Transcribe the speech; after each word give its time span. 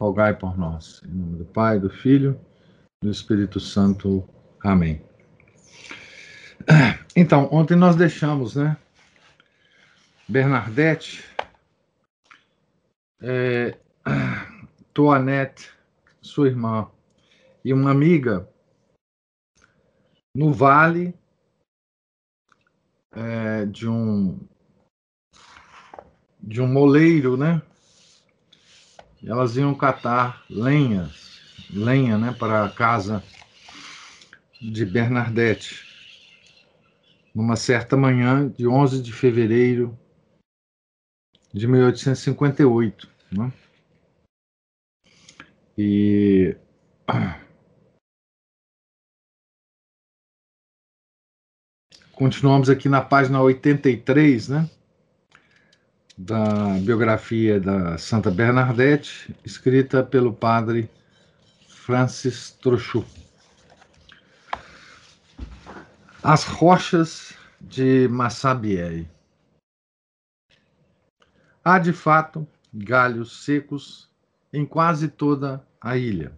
rogai 0.00 0.34
por 0.34 0.56
nós. 0.58 1.02
Em 1.04 1.12
nome 1.12 1.36
do 1.38 1.44
Pai, 1.44 1.78
do 1.78 1.90
Filho, 1.90 2.40
do 3.02 3.10
Espírito 3.10 3.60
Santo. 3.60 4.28
Amém. 4.62 5.02
Então, 7.16 7.48
ontem 7.52 7.76
nós 7.76 7.94
deixamos, 7.94 8.56
né? 8.56 8.76
Bernadette, 10.28 11.24
é, 13.22 13.78
Toanette, 14.92 15.70
sua 16.20 16.48
irmã, 16.48 16.90
e 17.64 17.72
uma 17.72 17.90
amiga 17.90 18.48
no 20.34 20.52
vale 20.52 21.14
é, 23.12 23.64
de 23.66 23.88
um 23.88 24.38
de 26.42 26.60
um 26.60 26.66
moleiro, 26.66 27.36
né? 27.36 27.62
Elas 29.26 29.56
iam 29.56 29.74
catar 29.74 30.44
lenhas, 30.50 31.40
lenha, 31.70 32.18
né, 32.18 32.32
para 32.38 32.64
a 32.64 32.70
casa 32.70 33.22
de 34.60 34.84
Bernadette, 34.84 35.84
numa 37.34 37.56
certa 37.56 37.96
manhã 37.96 38.48
de 38.48 38.66
11 38.66 39.02
de 39.02 39.12
fevereiro 39.12 39.98
de 41.52 41.66
1858, 41.66 43.08
né? 43.32 43.52
E 45.76 46.56
continuamos 52.12 52.70
aqui 52.70 52.88
na 52.88 53.00
página 53.00 53.42
83, 53.42 54.48
né? 54.48 54.70
Da 56.16 56.78
biografia 56.80 57.60
da 57.60 57.98
Santa 57.98 58.30
Bernadette, 58.30 59.34
escrita 59.44 60.02
pelo 60.02 60.32
padre 60.32 60.88
Francis 61.68 62.52
Trochu. 62.52 63.04
As 66.22 66.44
rochas 66.44 67.34
de 67.60 68.08
Massabielle. 68.08 69.08
Há 71.64 71.78
de 71.78 71.92
fato 71.92 72.46
galhos 72.72 73.44
secos 73.44 74.10
em 74.52 74.64
quase 74.64 75.08
toda 75.08 75.66
a 75.80 75.96
ilha. 75.96 76.32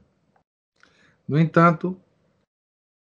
No 1.29 1.39
entanto, 1.39 2.01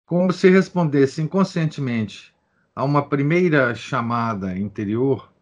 como 0.05 0.31
se 0.31 0.49
respondesse 0.49 1.21
inconscientemente 1.21 2.33
a 2.75 2.83
uma 2.83 3.07
primeira 3.07 3.75
chamada 3.75 4.57
interior, 4.57 5.32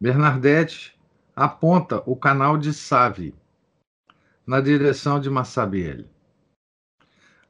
Bernadette 0.00 0.98
aponta 1.34 2.02
o 2.04 2.16
canal 2.16 2.58
de 2.58 2.72
Save 2.72 3.34
na 4.46 4.60
direção 4.60 5.20
de 5.20 5.30
Massabielle. 5.30 6.08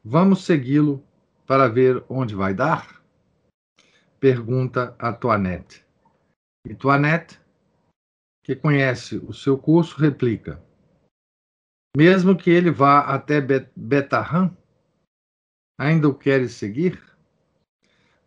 Vamos 0.05 0.45
segui-lo 0.45 1.03
para 1.47 1.69
ver 1.69 2.05
onde 2.09 2.35
vai 2.35 2.55
dar? 2.55 3.03
Pergunta 4.21 4.95
a 4.99 5.13
Toinette. 5.13 5.85
E 6.67 6.75
Toinette, 6.75 7.41
que 8.43 8.55
conhece 8.55 9.17
o 9.17 9.33
seu 9.33 9.59
curso, 9.59 9.99
replica: 9.99 10.63
Mesmo 11.97 12.37
que 12.37 12.51
ele 12.51 12.71
vá 12.71 13.01
até 13.01 13.41
Betarran, 13.75 14.55
ainda 15.79 16.09
o 16.09 16.15
queres 16.15 16.53
seguir? 16.53 17.03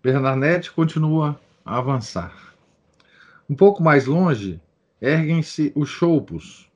Bernadette 0.04 0.72
continua 0.72 1.40
a 1.66 1.78
avançar. 1.78 2.47
Um 3.50 3.56
pouco 3.56 3.82
mais 3.82 4.06
longe, 4.06 4.62
erguem-se 5.02 5.72
os 5.76 5.88
choupos, 5.88 6.70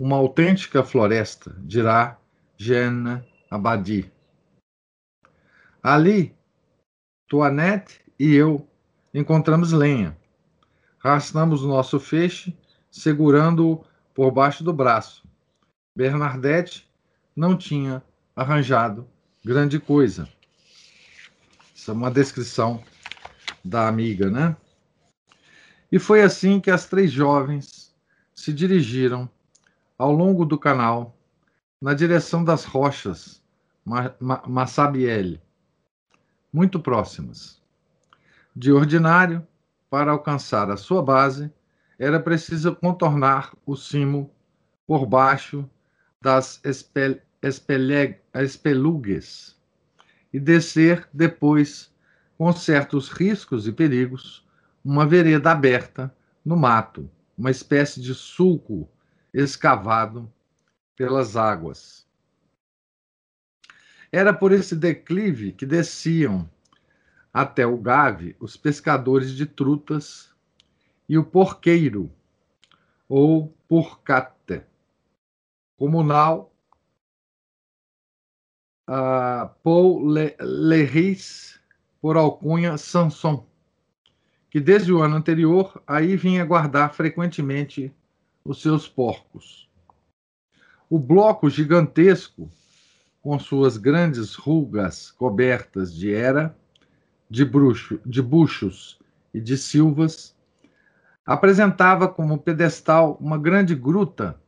uma 0.00 0.16
autêntica 0.16 0.82
floresta, 0.82 1.54
dirá 1.60 2.18
Jeanne 2.56 3.22
Abadi. 3.48 4.10
Ali, 5.80 6.34
Toinette 7.28 8.00
e 8.18 8.34
eu 8.34 8.68
encontramos 9.14 9.72
lenha. 9.72 10.18
Arrastamos 11.02 11.62
o 11.62 11.68
nosso 11.68 12.00
feixe, 12.00 12.56
segurando-o 12.90 13.84
por 14.12 14.32
baixo 14.32 14.64
do 14.64 14.72
braço. 14.72 15.24
Bernadette 15.96 16.88
não 17.36 17.56
tinha 17.56 18.02
arranjado 18.34 19.08
grande 19.44 19.78
coisa. 19.78 20.28
Isso 21.74 21.90
é 21.90 21.94
uma 21.94 22.10
descrição 22.10 22.82
da 23.64 23.86
amiga, 23.88 24.30
né? 24.30 24.56
E 25.92 25.98
foi 25.98 26.22
assim 26.22 26.58
que 26.58 26.70
as 26.70 26.86
três 26.86 27.12
jovens 27.12 27.94
se 28.34 28.50
dirigiram 28.50 29.28
ao 29.98 30.10
longo 30.10 30.46
do 30.46 30.58
canal 30.58 31.14
na 31.78 31.92
direção 31.92 32.42
das 32.42 32.64
rochas 32.64 33.42
Massabielle, 34.48 35.42
muito 36.50 36.80
próximas. 36.80 37.60
De 38.56 38.72
ordinário, 38.72 39.46
para 39.90 40.12
alcançar 40.12 40.70
a 40.70 40.78
sua 40.78 41.02
base, 41.02 41.52
era 41.98 42.18
preciso 42.18 42.74
contornar 42.74 43.52
o 43.66 43.76
cimo 43.76 44.30
por 44.86 45.04
baixo 45.04 45.68
das 46.22 46.58
espel 46.64 47.20
espelugues 48.32 49.60
e 50.32 50.40
descer 50.40 51.06
depois, 51.12 51.92
com 52.38 52.50
certos 52.52 53.08
riscos 53.08 53.66
e 53.66 53.72
perigos, 53.72 54.46
uma 54.84 55.06
vereda 55.06 55.52
aberta 55.52 56.14
no 56.44 56.56
mato, 56.56 57.10
uma 57.36 57.50
espécie 57.50 58.00
de 58.00 58.14
sulco 58.14 58.88
escavado 59.32 60.32
pelas 60.96 61.36
águas. 61.36 62.06
Era 64.10 64.34
por 64.34 64.52
esse 64.52 64.76
declive 64.76 65.52
que 65.52 65.64
desciam 65.64 66.48
até 67.32 67.66
o 67.66 67.78
Gave 67.78 68.36
os 68.38 68.56
pescadores 68.56 69.32
de 69.32 69.46
trutas 69.46 70.30
e 71.08 71.16
o 71.16 71.24
porqueiro, 71.24 72.12
ou 73.08 73.48
porcate, 73.68 74.62
comunal 75.76 76.52
uh, 78.88 79.48
Paul 79.62 80.04
Leris, 80.40 81.60
por 82.00 82.16
alcunha 82.16 82.76
Sanson 82.76 83.46
que 84.52 84.60
desde 84.60 84.92
o 84.92 85.00
ano 85.00 85.16
anterior 85.16 85.82
aí 85.86 86.14
vinha 86.14 86.44
guardar 86.44 86.92
frequentemente 86.92 87.90
os 88.44 88.60
seus 88.60 88.86
porcos. 88.86 89.66
O 90.90 90.98
bloco 90.98 91.48
gigantesco, 91.48 92.50
com 93.22 93.38
suas 93.38 93.78
grandes 93.78 94.34
rugas 94.34 95.10
cobertas 95.10 95.94
de 95.94 96.12
era, 96.12 96.54
de, 97.30 97.46
bruxo, 97.46 97.98
de 98.04 98.20
buchos 98.20 99.00
e 99.32 99.40
de 99.40 99.56
silvas, 99.56 100.36
apresentava 101.24 102.06
como 102.06 102.36
pedestal 102.36 103.16
uma 103.18 103.38
grande 103.38 103.74
gruta, 103.74 104.38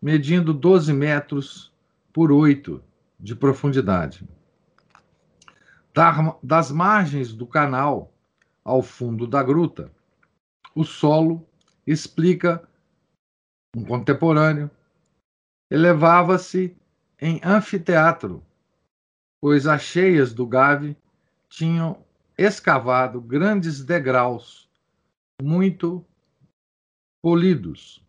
medindo 0.00 0.52
12 0.52 0.92
metros 0.92 1.72
por 2.12 2.30
8 2.30 2.82
de 3.18 3.34
profundidade. 3.34 4.28
Das 6.42 6.70
margens 6.70 7.32
do 7.32 7.46
canal 7.46 8.11
ao 8.64 8.82
fundo 8.82 9.26
da 9.26 9.42
gruta. 9.42 9.90
O 10.74 10.84
solo, 10.84 11.46
explica 11.86 12.66
um 13.76 13.84
contemporâneo, 13.84 14.70
elevava-se 15.70 16.76
em 17.20 17.40
anfiteatro, 17.44 18.44
pois 19.40 19.66
as 19.66 19.82
cheias 19.82 20.32
do 20.32 20.46
Gave 20.46 20.96
tinham 21.48 22.04
escavado 22.36 23.20
grandes 23.20 23.82
degraus 23.84 24.68
muito 25.40 26.04
polidos. 27.20 28.04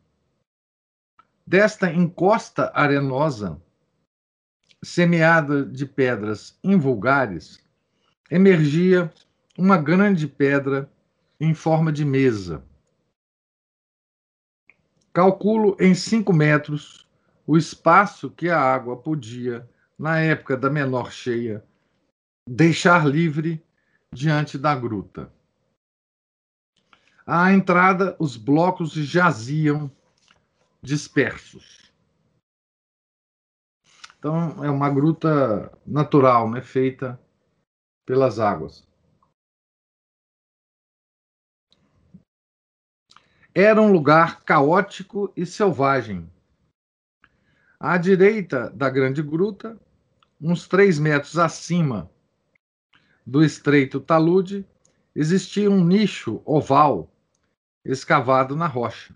Desta 1.45 1.91
encosta 1.91 2.71
arenosa, 2.73 3.61
semeada 4.83 5.65
de 5.65 5.85
pedras 5.85 6.57
invulgares, 6.63 7.61
emergia 8.29 9.13
uma 9.57 9.77
grande 9.77 10.27
pedra 10.27 10.91
em 11.39 11.53
forma 11.53 11.91
de 11.91 12.03
mesa. 12.03 12.63
Calculo 15.13 15.77
em 15.79 15.93
cinco 15.93 16.33
metros 16.33 17.07
o 17.45 17.57
espaço 17.57 18.31
que 18.31 18.49
a 18.49 18.59
água 18.59 18.97
podia, 18.97 19.69
na 19.99 20.19
época 20.19 20.57
da 20.57 20.69
menor 20.69 21.11
cheia, 21.11 21.63
deixar 22.49 23.05
livre 23.05 23.63
diante 24.11 24.57
da 24.57 24.73
gruta. 24.75 25.31
À 27.25 27.53
entrada, 27.53 28.15
os 28.19 28.35
blocos 28.35 28.93
jaziam 28.93 29.91
dispersos. 30.81 31.91
Então, 34.17 34.63
é 34.63 34.69
uma 34.69 34.89
gruta 34.89 35.71
natural, 35.85 36.49
né, 36.49 36.61
feita 36.61 37.19
pelas 38.05 38.39
águas. 38.39 38.87
Era 43.55 43.79
um 43.79 43.91
lugar 43.91 44.41
caótico 44.41 45.31
e 45.37 45.45
selvagem. 45.45 46.27
À 47.79 47.97
direita 47.99 48.71
da 48.71 48.89
grande 48.89 49.21
gruta, 49.21 49.79
uns 50.41 50.67
três 50.67 50.97
metros 50.97 51.37
acima 51.37 52.09
do 53.23 53.43
estreito 53.43 53.99
talude, 53.99 54.65
existia 55.15 55.69
um 55.69 55.85
nicho 55.85 56.41
oval 56.45 57.13
escavado 57.85 58.55
na 58.55 58.65
rocha. 58.65 59.13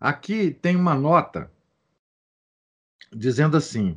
Aqui 0.00 0.50
tem 0.50 0.74
uma 0.74 0.96
nota 0.96 1.52
dizendo 3.12 3.56
assim: 3.56 3.96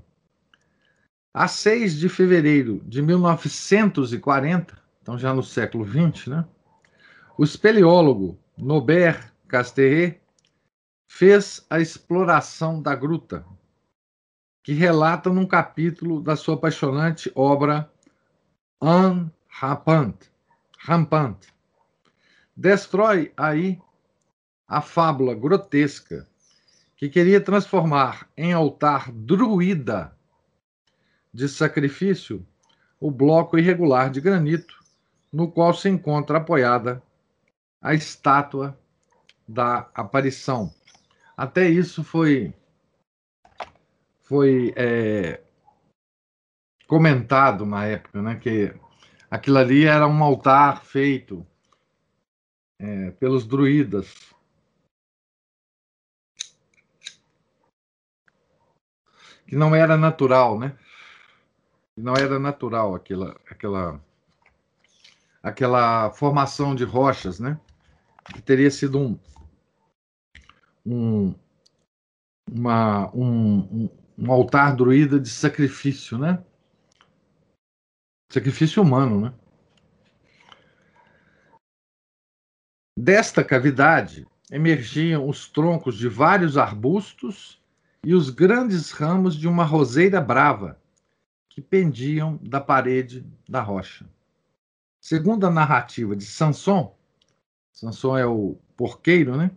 a 1.33 1.47
6 1.47 1.95
de 1.95 2.07
fevereiro 2.07 2.81
de 2.85 3.01
1940, 3.01 4.77
então 5.01 5.17
já 5.17 5.33
no 5.33 5.41
século 5.41 5.83
XX, 5.83 6.27
né, 6.27 6.47
o 7.37 7.43
espeleólogo 7.43 8.39
Norbert 8.57 9.33
Casterret 9.47 10.21
fez 11.05 11.65
a 11.69 11.79
exploração 11.79 12.81
da 12.81 12.95
gruta, 12.95 13.45
que 14.63 14.73
relata 14.73 15.29
num 15.29 15.45
capítulo 15.45 16.21
da 16.21 16.35
sua 16.35 16.55
apaixonante 16.55 17.31
obra 17.35 17.91
Un 18.81 19.29
Rampant. 19.47 20.15
Rampant. 20.79 21.37
Destrói 22.55 23.33
aí 23.35 23.79
a 24.67 24.81
fábula 24.81 25.33
grotesca 25.33 26.27
que 26.95 27.09
queria 27.09 27.41
transformar 27.41 28.29
em 28.37 28.53
altar 28.53 29.11
druida 29.11 30.15
de 31.33 31.49
sacrifício 31.49 32.45
o 32.99 33.11
bloco 33.11 33.57
irregular 33.57 34.09
de 34.09 34.21
granito 34.21 34.81
no 35.31 35.51
qual 35.51 35.73
se 35.73 35.89
encontra 35.89 36.37
apoiada 36.37 37.03
a 37.85 37.93
estátua 37.93 38.75
da 39.47 39.87
aparição. 39.93 40.73
Até 41.37 41.69
isso 41.69 42.03
foi 42.03 42.51
foi 44.23 44.73
é, 44.75 45.43
comentado 46.87 47.63
na 47.63 47.85
época, 47.85 48.23
né, 48.23 48.39
que 48.39 48.73
aquilo 49.29 49.59
ali 49.59 49.85
era 49.85 50.07
um 50.07 50.23
altar 50.23 50.83
feito 50.83 51.45
é, 52.79 53.11
pelos 53.11 53.45
druidas. 53.45 54.11
Que 59.45 59.55
não 59.55 59.75
era 59.75 59.95
natural, 59.95 60.57
né? 60.57 60.75
Não 61.95 62.15
era 62.15 62.39
natural 62.39 62.95
aquela, 62.95 63.39
aquela, 63.47 64.03
aquela 65.43 66.11
formação 66.13 66.73
de 66.73 66.83
rochas, 66.83 67.39
né? 67.39 67.59
Que 68.33 68.41
teria 68.41 68.71
sido 68.71 68.99
um, 68.99 69.19
um, 70.85 71.35
uma, 72.51 73.09
um, 73.15 73.89
um 74.17 74.31
altar 74.31 74.75
druida 74.75 75.19
de 75.19 75.29
sacrifício, 75.29 76.17
né? 76.17 76.43
Sacrifício 78.31 78.81
humano, 78.81 79.21
né? 79.21 79.33
Desta 82.97 83.43
cavidade 83.43 84.25
emergiam 84.49 85.27
os 85.27 85.49
troncos 85.49 85.97
de 85.97 86.07
vários 86.07 86.57
arbustos 86.57 87.61
e 88.03 88.13
os 88.13 88.29
grandes 88.29 88.91
ramos 88.91 89.35
de 89.35 89.47
uma 89.47 89.65
roseira 89.65 90.21
brava 90.21 90.79
que 91.49 91.61
pendiam 91.61 92.37
da 92.41 92.61
parede 92.61 93.25
da 93.47 93.61
rocha. 93.61 94.07
Segundo 95.01 95.45
a 95.45 95.51
narrativa 95.51 96.15
de 96.15 96.25
Sanson, 96.25 96.95
Sansão 97.75 98.17
é 98.17 98.25
o 98.25 98.57
porqueiro, 98.77 99.35
né? 99.35 99.51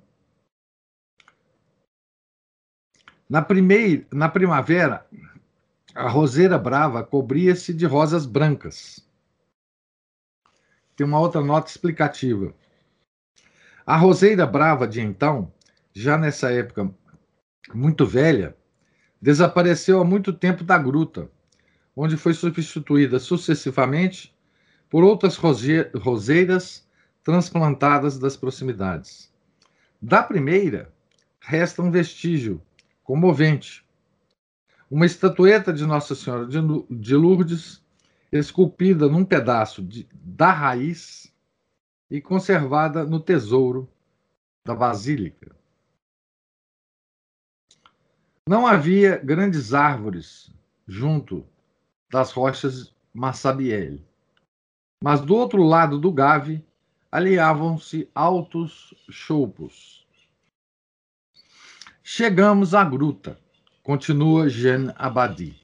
Na, 3.30 3.40
primeira, 3.40 4.04
na 4.12 4.28
primavera, 4.28 5.06
a 5.94 6.08
roseira 6.08 6.58
brava 6.58 7.04
cobria-se 7.04 7.72
de 7.72 7.86
rosas 7.86 8.26
brancas. 8.26 9.08
Tem 10.96 11.06
uma 11.06 11.20
outra 11.20 11.40
nota 11.40 11.70
explicativa. 11.70 12.52
A 13.86 13.96
roseira 13.96 14.44
brava 14.44 14.88
de 14.88 15.00
então, 15.00 15.52
já 15.94 16.18
nessa 16.18 16.50
época 16.52 16.92
muito 17.72 18.04
velha, 18.04 18.56
desapareceu 19.22 20.00
há 20.00 20.04
muito 20.04 20.32
tempo 20.32 20.64
da 20.64 20.76
gruta, 20.76 21.30
onde 21.94 22.16
foi 22.16 22.34
substituída 22.34 23.20
sucessivamente 23.20 24.36
por 24.90 25.04
outras 25.04 25.36
roseiras 25.36 26.87
transplantadas 27.22 28.18
das 28.18 28.36
proximidades. 28.36 29.32
Da 30.00 30.22
primeira, 30.22 30.92
resta 31.40 31.82
um 31.82 31.90
vestígio 31.90 32.62
comovente. 33.02 33.84
Uma 34.90 35.06
estatueta 35.06 35.72
de 35.72 35.84
Nossa 35.84 36.14
Senhora 36.14 36.46
de 36.46 37.14
Lourdes, 37.14 37.82
esculpida 38.30 39.08
num 39.08 39.24
pedaço 39.24 39.82
de, 39.82 40.08
da 40.12 40.50
raiz 40.50 41.32
e 42.10 42.20
conservada 42.20 43.04
no 43.04 43.20
tesouro 43.20 43.88
da 44.64 44.74
Basílica. 44.74 45.54
Não 48.46 48.66
havia 48.66 49.18
grandes 49.18 49.74
árvores 49.74 50.50
junto 50.86 51.46
das 52.10 52.32
rochas 52.32 52.94
Massabielle, 53.12 54.06
mas 55.02 55.20
do 55.20 55.34
outro 55.34 55.62
lado 55.62 55.98
do 55.98 56.10
Gave 56.10 56.64
aliavam-se 57.10 58.10
altos 58.14 58.94
choupos. 59.10 60.06
Chegamos 62.02 62.74
à 62.74 62.84
gruta, 62.84 63.38
continua 63.82 64.48
Jean 64.48 64.94
Abadi. 64.96 65.60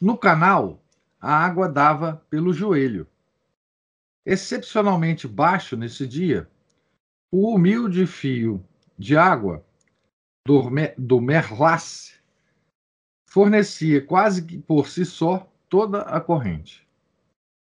No 0.00 0.16
canal, 0.16 0.82
a 1.20 1.34
água 1.34 1.68
dava 1.68 2.24
pelo 2.30 2.52
joelho. 2.52 3.06
Excepcionalmente 4.24 5.28
baixo 5.28 5.76
nesse 5.76 6.06
dia, 6.06 6.48
o 7.30 7.54
humilde 7.54 8.06
fio 8.06 8.64
de 8.98 9.16
água 9.16 9.64
do, 10.46 10.62
do 10.96 11.20
Merlace 11.20 12.14
fornecia 13.26 14.04
quase 14.04 14.44
que 14.44 14.58
por 14.58 14.88
si 14.88 15.04
só 15.04 15.50
toda 15.68 16.02
a 16.02 16.20
corrente. 16.20 16.86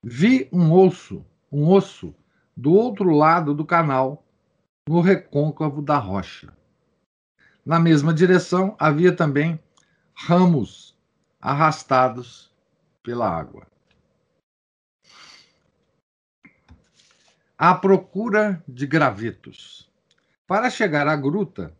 Vi 0.03 0.47
um 0.51 0.71
osso, 0.71 1.25
um 1.51 1.67
osso 1.69 2.15
do 2.61 2.73
outro 2.73 3.09
lado 3.09 3.55
do 3.55 3.65
canal, 3.65 4.23
no 4.87 5.01
recôncavo 5.01 5.81
da 5.81 5.97
rocha. 5.97 6.55
Na 7.65 7.79
mesma 7.79 8.13
direção 8.13 8.75
havia 8.77 9.11
também 9.11 9.59
ramos 10.13 10.95
arrastados 11.41 12.53
pela 13.01 13.27
água. 13.27 13.65
À 17.57 17.73
procura 17.73 18.63
de 18.67 18.85
gravetos. 18.85 19.91
Para 20.45 20.69
chegar 20.69 21.07
à 21.07 21.15
gruta, 21.15 21.75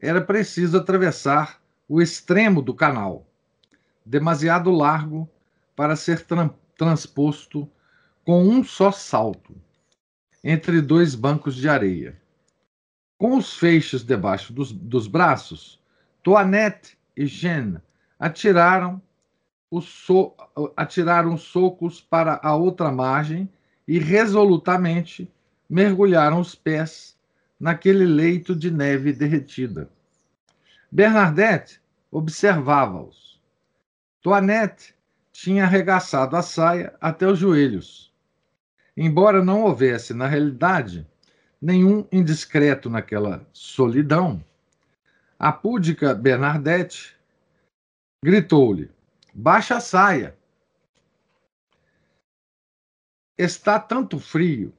era 0.00 0.20
preciso 0.20 0.76
atravessar 0.76 1.62
o 1.88 2.02
extremo 2.02 2.60
do 2.60 2.74
canal, 2.74 3.24
demasiado 4.04 4.72
largo 4.72 5.30
para 5.76 5.94
ser 5.94 6.26
transposto 6.76 7.70
com 8.24 8.42
um 8.42 8.64
só 8.64 8.90
salto 8.90 9.64
entre 10.48 10.80
dois 10.80 11.16
bancos 11.16 11.56
de 11.56 11.68
areia. 11.68 12.16
Com 13.18 13.36
os 13.36 13.54
feixes 13.54 14.04
debaixo 14.04 14.52
dos, 14.52 14.70
dos 14.70 15.08
braços, 15.08 15.82
Toinette 16.22 16.96
e 17.16 17.26
Jeanne 17.26 17.78
atiraram, 18.16 19.02
so, 19.82 20.32
atiraram 20.76 21.36
socos 21.36 22.00
para 22.00 22.38
a 22.44 22.54
outra 22.54 22.92
margem 22.92 23.48
e 23.88 23.98
resolutamente 23.98 25.28
mergulharam 25.68 26.38
os 26.38 26.54
pés 26.54 27.18
naquele 27.58 28.04
leito 28.06 28.54
de 28.54 28.70
neve 28.70 29.12
derretida. 29.12 29.90
Bernadette 30.92 31.80
observava-os. 32.08 33.42
Toinette 34.22 34.94
tinha 35.32 35.64
arregaçado 35.64 36.36
a 36.36 36.42
saia 36.42 36.94
até 37.00 37.26
os 37.26 37.36
joelhos 37.36 38.05
Embora 38.96 39.44
não 39.44 39.62
houvesse, 39.64 40.14
na 40.14 40.26
realidade, 40.26 41.06
nenhum 41.60 42.06
indiscreto 42.10 42.88
naquela 42.88 43.46
solidão, 43.52 44.42
A 45.38 45.52
púdica 45.52 46.14
Bernadette 46.14 47.14
gritou-lhe: 48.24 48.90
Baixa 49.34 49.76
a 49.76 49.80
saia. 49.80 50.34
Está 53.36 53.78
tanto 53.78 54.18
frio 54.18 54.72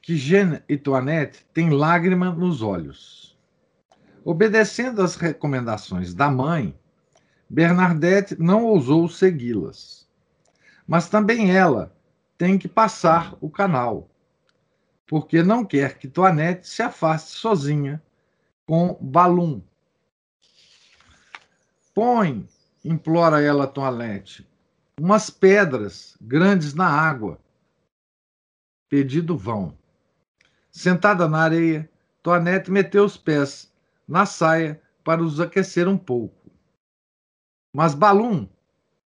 que 0.00 0.16
Jeanne 0.16 0.62
e 0.68 0.76
Toinette 0.76 1.44
têm 1.52 1.70
lágrima 1.70 2.30
nos 2.30 2.62
olhos. 2.62 3.36
Obedecendo 4.24 5.02
às 5.02 5.16
recomendações 5.16 6.14
da 6.14 6.30
mãe, 6.30 6.78
Bernadette 7.50 8.40
não 8.40 8.64
ousou 8.64 9.08
segui-las. 9.08 10.08
Mas 10.86 11.08
também 11.08 11.50
ela 11.54 11.92
tem 12.44 12.58
que 12.58 12.68
passar 12.68 13.34
o 13.40 13.48
canal, 13.48 14.10
porque 15.06 15.42
não 15.42 15.64
quer 15.64 15.96
que 15.96 16.06
Toinette 16.06 16.68
se 16.68 16.82
afaste 16.82 17.30
sozinha 17.30 18.02
com 18.66 18.98
Balum. 19.00 19.62
Põe, 21.94 22.46
implora 22.84 23.40
ela 23.40 23.66
Toinette, 23.66 24.46
umas 25.00 25.30
pedras 25.30 26.18
grandes 26.20 26.74
na 26.74 26.86
água. 26.86 27.40
Pedido 28.90 29.38
vão. 29.38 29.74
Sentada 30.70 31.26
na 31.26 31.38
areia, 31.38 31.90
Toinette 32.22 32.70
meteu 32.70 33.06
os 33.06 33.16
pés 33.16 33.72
na 34.06 34.26
saia 34.26 34.82
para 35.02 35.22
os 35.22 35.40
aquecer 35.40 35.88
um 35.88 35.96
pouco. 35.96 36.50
Mas 37.72 37.94
Balum, 37.94 38.46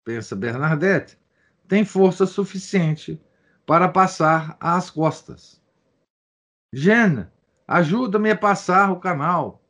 pensa 0.06 0.38
Bernadette, 0.38 1.20
tem 1.68 1.84
força 1.84 2.26
suficiente 2.26 3.22
para 3.66 3.90
passar 3.90 4.58
às 4.60 4.90
costas. 4.90 5.62
Jeanne, 6.74 7.28
ajuda-me 7.68 8.32
a 8.32 8.38
passar 8.38 8.92
o 8.92 9.00
canal. 9.00 9.62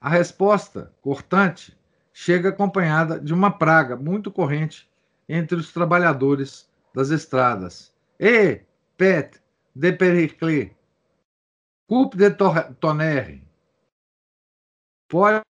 A 0.00 0.08
resposta, 0.08 0.94
cortante, 1.00 1.78
chega 2.12 2.48
acompanhada 2.48 3.20
de 3.20 3.34
uma 3.34 3.50
praga 3.50 3.96
muito 3.96 4.30
corrente 4.30 4.90
entre 5.28 5.56
os 5.56 5.72
trabalhadores 5.72 6.70
das 6.94 7.10
estradas. 7.10 7.94
E, 8.18 8.62
Pet, 8.96 9.40
de 9.74 9.92
Periclé, 9.92 10.74
coupe 11.86 12.16
de 12.16 12.30
tonnerre. 12.80 13.46
Pode 15.08 15.42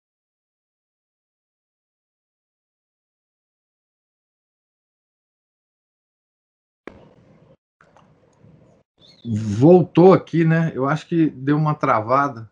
voltou 9.34 10.14
aqui, 10.14 10.44
né? 10.46 10.72
Eu 10.76 10.88
acho 10.88 11.08
que 11.08 11.30
deu 11.30 11.58
uma 11.58 11.74
travada. 11.76 12.50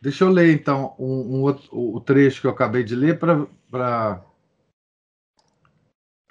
Deixa 0.00 0.24
eu 0.24 0.30
ler 0.30 0.52
então 0.52 0.96
um, 0.98 1.36
um 1.36 1.42
outro, 1.42 1.68
o 1.72 2.00
trecho 2.00 2.40
que 2.40 2.46
eu 2.46 2.50
acabei 2.50 2.82
de 2.82 2.96
ler 2.96 3.20
para 3.20 4.24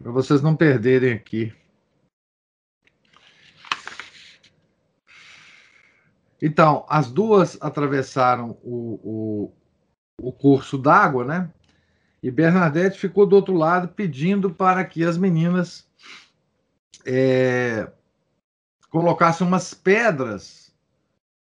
vocês 0.02 0.42
não 0.42 0.56
perderem 0.56 1.14
aqui. 1.14 1.54
Então, 6.42 6.86
as 6.90 7.12
duas 7.12 7.62
atravessaram 7.62 8.58
o, 8.64 9.00
o, 9.04 9.54
o 10.22 10.34
curso 10.34 10.78
d'água, 10.78 11.24
né? 11.24 11.54
E 12.22 12.30
Bernadette 12.30 13.00
ficou 13.00 13.26
do 13.26 13.36
outro 13.36 13.54
lado 13.54 13.88
pedindo 13.88 14.52
para 14.52 14.86
que 14.86 15.04
as 15.04 15.18
meninas 15.18 15.88
é, 17.06 17.92
colocassem 18.90 19.46
umas 19.46 19.74
pedras 19.74 20.72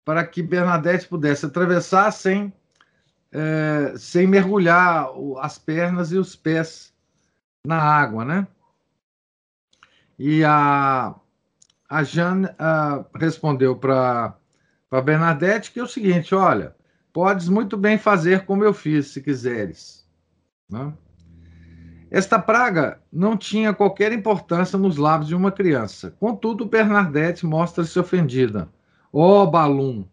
para 0.03 0.25
que 0.25 0.41
Bernadette 0.41 1.07
pudesse 1.07 1.45
atravessar 1.45 2.11
sem, 2.11 2.53
é, 3.31 3.93
sem 3.97 4.27
mergulhar 4.27 5.09
as 5.39 5.57
pernas 5.57 6.11
e 6.11 6.17
os 6.17 6.35
pés 6.35 6.93
na 7.65 7.81
água, 7.81 8.23
né? 8.23 8.47
E 10.17 10.43
a, 10.45 11.13
a 11.89 12.03
Jeanne 12.03 12.45
uh, 12.45 13.05
respondeu 13.15 13.75
para 13.75 14.37
Bernadette 15.03 15.71
que 15.71 15.79
é 15.79 15.83
o 15.83 15.87
seguinte: 15.87 16.33
olha, 16.33 16.75
podes 17.11 17.49
muito 17.49 17.75
bem 17.75 17.97
fazer 17.97 18.45
como 18.45 18.63
eu 18.63 18.73
fiz, 18.73 19.07
se 19.07 19.21
quiseres. 19.21 20.04
Né? 20.69 20.93
Esta 22.09 22.39
praga 22.39 23.01
não 23.11 23.35
tinha 23.35 23.73
qualquer 23.73 24.11
importância 24.11 24.77
nos 24.77 24.97
lábios 24.97 25.27
de 25.27 25.35
uma 25.35 25.51
criança. 25.51 26.11
Contudo, 26.19 26.65
Bernadette 26.65 27.45
mostra-se 27.45 27.97
ofendida. 27.99 28.69
Ó 29.11 29.43
oh, 29.43 29.47
Balum, 29.47 30.07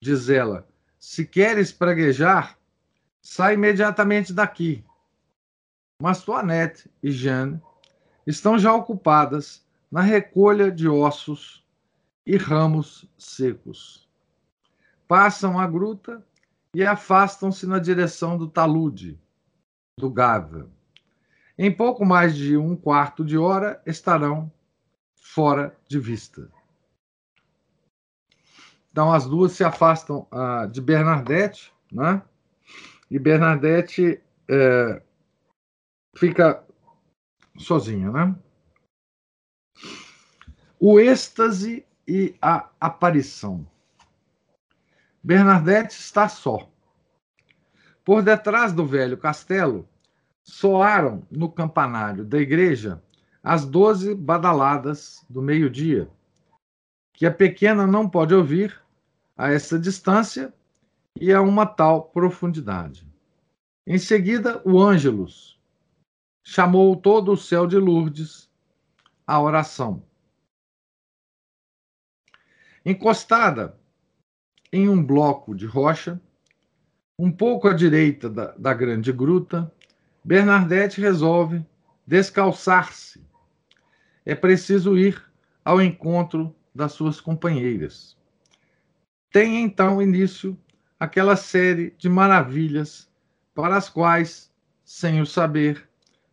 diz 0.00 0.28
ela, 0.28 0.66
se 0.98 1.24
queres 1.24 1.72
praguejar, 1.72 2.58
sai 3.20 3.54
imediatamente 3.54 4.32
daqui. 4.32 4.84
Mas 6.00 6.22
Toinette 6.22 6.90
e 7.02 7.10
Jeanne 7.10 7.60
estão 8.26 8.58
já 8.58 8.72
ocupadas 8.72 9.66
na 9.90 10.00
recolha 10.00 10.70
de 10.70 10.88
ossos 10.88 11.64
e 12.26 12.36
ramos 12.36 13.08
secos. 13.16 14.08
Passam 15.08 15.58
a 15.58 15.66
gruta 15.66 16.24
e 16.74 16.84
afastam-se 16.84 17.66
na 17.66 17.78
direção 17.78 18.36
do 18.36 18.46
talude 18.46 19.18
do 19.98 20.10
Gava. 20.10 20.70
Em 21.58 21.74
pouco 21.74 22.06
mais 22.06 22.36
de 22.36 22.56
um 22.56 22.76
quarto 22.76 23.24
de 23.24 23.36
hora 23.36 23.82
estarão 23.84 24.50
fora 25.16 25.76
de 25.88 25.98
vista. 25.98 26.50
Então 28.90 29.12
as 29.12 29.26
duas 29.26 29.52
se 29.52 29.64
afastam 29.64 30.26
uh, 30.32 30.68
de 30.68 30.80
Bernadette, 30.80 31.72
né? 31.92 32.22
E 33.10 33.18
Bernadette 33.18 34.20
é, 34.48 35.02
fica 36.16 36.64
sozinha, 37.56 38.10
né? 38.10 38.36
O 40.78 41.00
êxtase 41.00 41.86
e 42.06 42.36
a 42.40 42.68
aparição. 42.80 43.66
Bernadette 45.22 45.98
está 45.98 46.28
só. 46.28 46.70
Por 48.08 48.22
detrás 48.22 48.72
do 48.72 48.86
velho 48.86 49.18
castelo, 49.18 49.86
soaram 50.42 51.26
no 51.30 51.52
campanário 51.52 52.24
da 52.24 52.38
igreja 52.38 53.02
as 53.42 53.66
doze 53.66 54.14
badaladas 54.14 55.22
do 55.28 55.42
meio-dia, 55.42 56.10
que 57.12 57.26
a 57.26 57.30
pequena 57.30 57.86
não 57.86 58.08
pode 58.08 58.34
ouvir 58.34 58.82
a 59.36 59.50
essa 59.50 59.78
distância 59.78 60.54
e 61.20 61.34
a 61.34 61.42
uma 61.42 61.66
tal 61.66 62.04
profundidade. 62.04 63.06
Em 63.86 63.98
seguida, 63.98 64.62
o 64.64 64.80
Ângelus 64.80 65.60
chamou 66.42 66.96
todo 66.96 67.32
o 67.32 67.36
céu 67.36 67.66
de 67.66 67.76
Lourdes 67.76 68.50
à 69.26 69.38
oração. 69.38 70.02
Encostada 72.86 73.78
em 74.72 74.88
um 74.88 75.04
bloco 75.04 75.54
de 75.54 75.66
rocha, 75.66 76.18
um 77.18 77.32
pouco 77.32 77.66
à 77.66 77.74
direita 77.74 78.30
da, 78.30 78.52
da 78.52 78.72
grande 78.72 79.12
gruta, 79.12 79.70
Bernadette 80.22 81.00
resolve 81.00 81.64
descalçar-se. 82.06 83.20
É 84.24 84.34
preciso 84.34 84.96
ir 84.96 85.20
ao 85.64 85.82
encontro 85.82 86.54
das 86.72 86.92
suas 86.92 87.20
companheiras. 87.20 88.16
Tem 89.32 89.62
então 89.62 90.00
início 90.00 90.56
aquela 90.98 91.34
série 91.34 91.92
de 91.98 92.08
maravilhas 92.08 93.10
para 93.54 93.76
as 93.76 93.88
quais, 93.88 94.52
sem 94.84 95.20
o 95.20 95.26
saber, 95.26 95.88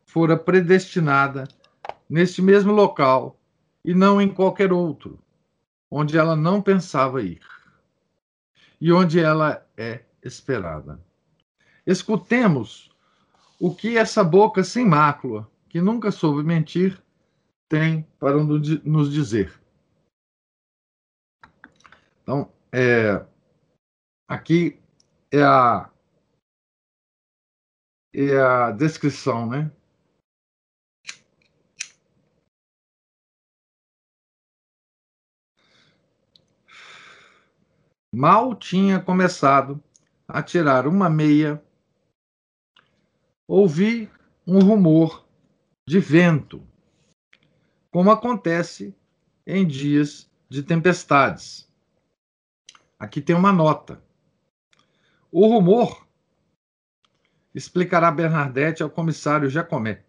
fora 0.05 0.37
predestinada 0.37 1.47
neste 2.07 2.41
mesmo 2.41 2.71
local 2.71 3.39
e 3.83 3.93
não 3.93 4.21
em 4.21 4.29
qualquer 4.29 4.71
outro, 4.71 5.19
onde 5.89 6.17
ela 6.17 6.35
não 6.35 6.61
pensava 6.61 7.21
ir 7.21 7.41
e 8.79 8.91
onde 8.91 9.19
ela 9.19 9.65
é 9.75 10.03
esperada. 10.25 10.99
Escutemos 11.85 12.91
o 13.59 13.73
que 13.73 13.97
essa 13.97 14.23
boca 14.23 14.63
sem 14.63 14.85
mácula, 14.85 15.49
que 15.69 15.79
nunca 15.79 16.11
soube 16.11 16.43
mentir, 16.43 17.01
tem 17.69 18.03
para 18.19 18.35
nos 18.43 19.11
dizer. 19.11 19.61
Então, 22.21 22.51
é, 22.71 23.25
aqui 24.27 24.79
é 25.31 25.43
a, 25.43 25.91
é 28.13 28.37
a 28.37 28.71
descrição, 28.71 29.47
né? 29.47 29.71
Mal 38.11 38.55
tinha 38.55 38.99
começado 38.99 39.83
a 40.27 40.41
tirar 40.41 40.87
uma 40.87 41.09
meia, 41.09 41.63
ouvi 43.47 44.09
um 44.45 44.59
rumor 44.59 45.25
de 45.87 45.99
vento, 45.99 46.65
como 47.91 48.11
acontece 48.11 48.95
em 49.45 49.65
dias 49.65 50.29
de 50.49 50.63
tempestades. 50.63 51.69
Aqui 52.97 53.21
tem 53.21 53.35
uma 53.35 53.53
nota. 53.53 54.01
O 55.31 55.47
rumor, 55.47 56.07
explicará 57.53 58.11
Bernadette 58.11 58.81
ao 58.81 58.89
comissário 58.89 59.49
Jacomé, 59.49 60.03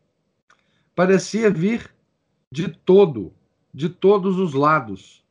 parecia 0.94 1.50
vir 1.50 1.94
de 2.50 2.68
todo, 2.68 3.34
de 3.72 3.88
todos 3.88 4.38
os 4.38 4.54
lados, 4.54 5.24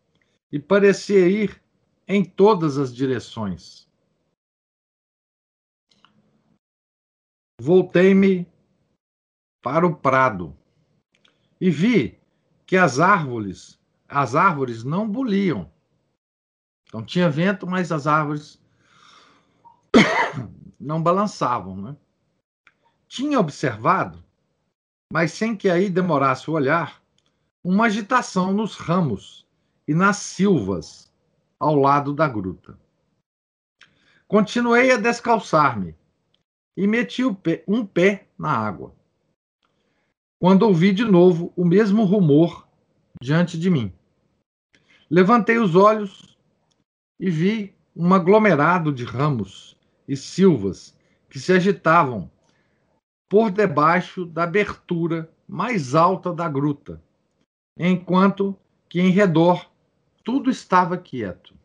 e 0.51 0.59
parecia 0.59 1.27
ir 1.27 1.61
em 2.07 2.23
todas 2.23 2.77
as 2.77 2.93
direções. 2.93 3.89
Voltei-me 7.59 8.47
para 9.61 9.87
o 9.87 9.95
prado 9.95 10.55
e 11.59 11.69
vi 11.69 12.19
que 12.65 12.75
as 12.75 12.99
árvores, 12.99 13.79
as 14.07 14.35
árvores 14.35 14.83
não 14.83 15.09
buliam. 15.09 15.71
Então 16.87 17.03
tinha 17.03 17.29
vento, 17.29 17.65
mas 17.65 17.91
as 17.91 18.07
árvores 18.07 18.61
não 20.79 21.01
balançavam, 21.01 21.77
né? 21.77 21.97
Tinha 23.07 23.39
observado, 23.39 24.23
mas 25.11 25.31
sem 25.31 25.55
que 25.55 25.69
aí 25.69 25.89
demorasse 25.89 26.49
o 26.49 26.53
olhar, 26.53 27.01
uma 27.63 27.85
agitação 27.85 28.51
nos 28.51 28.75
ramos 28.75 29.47
e 29.87 29.93
nas 29.93 30.17
silvas 30.17 31.11
ao 31.59 31.75
lado 31.75 32.13
da 32.13 32.27
gruta. 32.27 32.77
Continuei 34.27 34.91
a 34.91 34.97
descalçar-me 34.97 35.95
e 36.75 36.85
meti 36.85 37.21
pé, 37.33 37.63
um 37.67 37.85
pé 37.85 38.27
na 38.37 38.51
água. 38.51 38.93
Quando 40.39 40.63
ouvi 40.63 40.91
de 40.91 41.05
novo 41.05 41.53
o 41.55 41.63
mesmo 41.63 42.03
rumor 42.03 42.67
diante 43.21 43.57
de 43.57 43.69
mim. 43.69 43.93
Levantei 45.09 45.57
os 45.57 45.75
olhos 45.75 46.37
e 47.19 47.29
vi 47.29 47.73
um 47.95 48.13
aglomerado 48.13 48.91
de 48.91 49.05
ramos 49.05 49.77
e 50.07 50.17
silvas 50.17 50.97
que 51.29 51.39
se 51.39 51.53
agitavam 51.53 52.29
por 53.29 53.49
debaixo 53.49 54.25
da 54.25 54.43
abertura 54.43 55.31
mais 55.47 55.95
alta 55.95 56.33
da 56.33 56.49
gruta, 56.49 57.01
enquanto 57.77 58.57
que 58.89 58.99
em 58.99 59.09
redor 59.09 59.69
tudo 60.23 60.49
estava 60.49 60.97
quieto. 60.97 61.55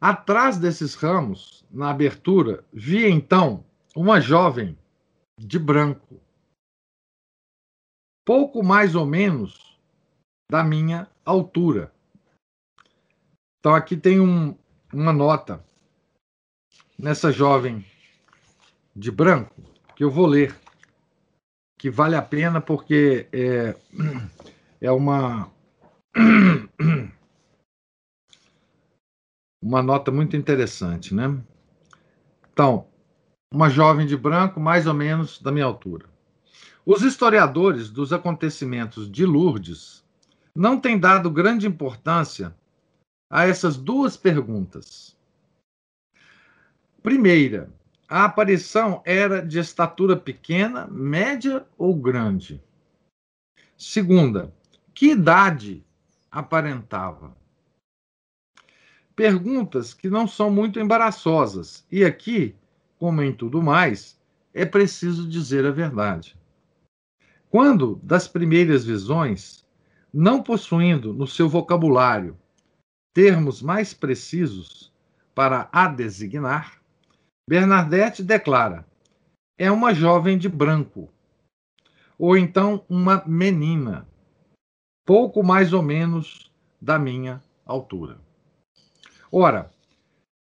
Atrás 0.00 0.56
desses 0.56 0.94
ramos, 0.94 1.62
na 1.70 1.90
abertura, 1.90 2.64
vi 2.72 3.06
então 3.06 3.62
uma 3.94 4.18
jovem 4.18 4.78
de 5.38 5.58
branco, 5.58 6.18
pouco 8.24 8.62
mais 8.62 8.94
ou 8.94 9.04
menos 9.04 9.78
da 10.50 10.64
minha 10.64 11.06
altura. 11.22 11.92
Então 13.58 13.74
aqui 13.74 13.94
tem 13.94 14.18
um, 14.18 14.56
uma 14.90 15.12
nota 15.12 15.62
nessa 16.98 17.30
jovem 17.30 17.84
de 18.96 19.10
branco 19.10 19.54
que 19.94 20.02
eu 20.02 20.10
vou 20.10 20.26
ler, 20.26 20.58
que 21.78 21.90
vale 21.90 22.16
a 22.16 22.22
pena 22.22 22.58
porque 22.58 23.28
é, 23.30 23.76
é 24.80 24.90
uma 24.90 25.50
uma 29.62 29.82
nota 29.82 30.10
muito 30.10 30.36
interessante, 30.36 31.14
né? 31.14 31.38
Então, 32.52 32.86
uma 33.52 33.68
jovem 33.68 34.06
de 34.06 34.16
branco, 34.16 34.60
mais 34.60 34.86
ou 34.86 34.94
menos 34.94 35.40
da 35.40 35.52
minha 35.52 35.64
altura. 35.64 36.08
Os 36.84 37.02
historiadores 37.02 37.90
dos 37.90 38.12
acontecimentos 38.12 39.10
de 39.10 39.26
Lourdes 39.26 40.04
não 40.54 40.80
têm 40.80 40.98
dado 40.98 41.30
grande 41.30 41.66
importância 41.66 42.54
a 43.30 43.46
essas 43.46 43.76
duas 43.76 44.16
perguntas. 44.16 45.16
Primeira, 47.02 47.72
a 48.08 48.24
aparição 48.24 49.02
era 49.04 49.40
de 49.40 49.58
estatura 49.58 50.16
pequena, 50.16 50.86
média 50.88 51.66
ou 51.78 51.94
grande? 51.94 52.60
Segunda, 53.76 54.52
que 54.92 55.12
idade 55.12 55.84
aparentava? 56.30 57.39
Perguntas 59.20 59.92
que 59.92 60.08
não 60.08 60.26
são 60.26 60.50
muito 60.50 60.80
embaraçosas. 60.80 61.86
E 61.92 62.06
aqui, 62.06 62.56
como 62.98 63.20
em 63.20 63.34
tudo 63.34 63.62
mais, 63.62 64.18
é 64.54 64.64
preciso 64.64 65.28
dizer 65.28 65.66
a 65.66 65.70
verdade. 65.70 66.34
Quando, 67.50 68.00
das 68.02 68.26
primeiras 68.26 68.82
visões, 68.82 69.62
não 70.10 70.42
possuindo 70.42 71.12
no 71.12 71.26
seu 71.26 71.50
vocabulário 71.50 72.34
termos 73.12 73.60
mais 73.60 73.92
precisos 73.92 74.90
para 75.34 75.68
a 75.70 75.86
designar, 75.86 76.80
Bernadette 77.46 78.22
declara: 78.22 78.88
é 79.58 79.70
uma 79.70 79.92
jovem 79.92 80.38
de 80.38 80.48
branco, 80.48 81.12
ou 82.18 82.38
então 82.38 82.86
uma 82.88 83.22
menina, 83.26 84.08
pouco 85.04 85.42
mais 85.42 85.74
ou 85.74 85.82
menos 85.82 86.50
da 86.80 86.98
minha 86.98 87.42
altura. 87.66 88.29
Ora, 89.32 89.70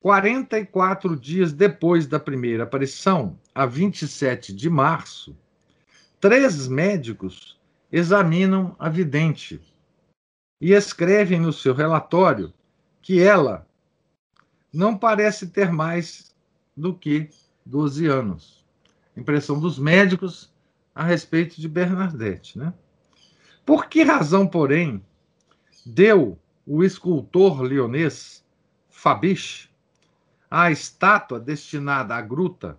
44 0.00 1.16
dias 1.16 1.52
depois 1.52 2.06
da 2.06 2.20
primeira 2.20 2.62
aparição, 2.62 3.36
a 3.52 3.66
27 3.66 4.52
de 4.52 4.70
março, 4.70 5.36
três 6.20 6.68
médicos 6.68 7.58
examinam 7.90 8.76
a 8.78 8.88
vidente 8.88 9.60
e 10.60 10.72
escrevem 10.72 11.40
no 11.40 11.52
seu 11.52 11.74
relatório 11.74 12.52
que 13.02 13.20
ela 13.20 13.66
não 14.72 14.96
parece 14.96 15.48
ter 15.48 15.72
mais 15.72 16.36
do 16.76 16.94
que 16.94 17.28
12 17.64 18.06
anos. 18.06 18.64
Impressão 19.16 19.58
dos 19.58 19.78
médicos 19.78 20.54
a 20.94 21.02
respeito 21.02 21.60
de 21.60 21.68
Bernadette, 21.68 22.56
né? 22.56 22.72
Por 23.64 23.86
que 23.86 24.04
razão, 24.04 24.46
porém, 24.46 25.04
deu 25.84 26.38
o 26.64 26.84
escultor 26.84 27.62
leonês 27.62 28.45
Fabiche 28.98 29.68
a 30.50 30.70
estátua 30.70 31.38
destinada 31.38 32.14
à 32.14 32.22
gruta 32.22 32.78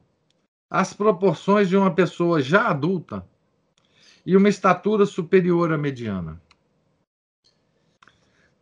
as 0.67 0.91
proporções 0.91 1.69
de 1.69 1.77
uma 1.77 1.93
pessoa 1.93 2.41
já 2.41 2.69
adulta 2.69 3.23
e 4.25 4.35
uma 4.35 4.49
estatura 4.49 5.05
superior 5.05 5.71
à 5.71 5.77
mediana? 5.77 6.41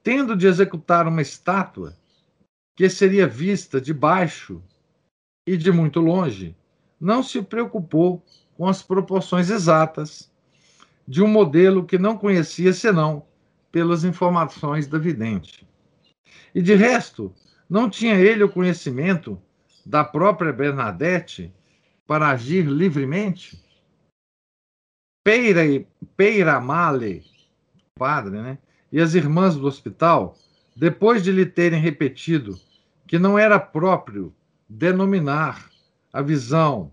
Tendo 0.04 0.36
de 0.36 0.46
executar 0.46 1.08
uma 1.08 1.22
estátua 1.22 1.98
que 2.76 2.90
seria 2.90 3.26
vista 3.26 3.80
de 3.80 3.94
baixo 3.94 4.62
e 5.48 5.56
de 5.56 5.72
muito 5.72 6.02
longe, 6.02 6.54
não 7.00 7.24
se 7.24 7.42
preocupou 7.42 8.22
com 8.58 8.68
as 8.68 8.84
proporções 8.84 9.50
exatas 9.50 10.30
de 11.08 11.24
um 11.24 11.28
modelo 11.28 11.86
que 11.86 11.98
não 11.98 12.18
conhecia 12.18 12.74
senão 12.74 13.26
pelas 13.72 14.04
informações 14.04 14.88
da 14.88 15.00
vidente. 15.00 15.66
E 16.54 16.62
de 16.62 16.76
resto, 16.76 17.34
não 17.70 17.90
tinha 17.90 18.16
ele 18.16 18.44
o 18.44 18.52
conhecimento 18.52 19.42
da 19.86 20.04
própria 20.04 20.54
Bernadette 20.54 21.54
para 22.08 22.30
agir 22.30 22.66
livremente? 22.66 23.64
Peira, 25.24 25.62
Peira 26.16 26.60
Male, 26.60 27.24
padre, 27.96 28.42
né? 28.42 28.58
E 28.92 29.02
as 29.02 29.16
irmãs 29.16 29.56
do 29.56 29.66
hospital, 29.66 30.38
depois 30.76 31.24
de 31.24 31.32
lhe 31.32 31.46
terem 31.46 31.82
repetido 31.82 32.60
que 33.08 33.18
não 33.18 33.38
era 33.38 33.60
próprio 33.60 34.34
denominar 34.70 35.70
a 36.12 36.22
visão 36.22 36.92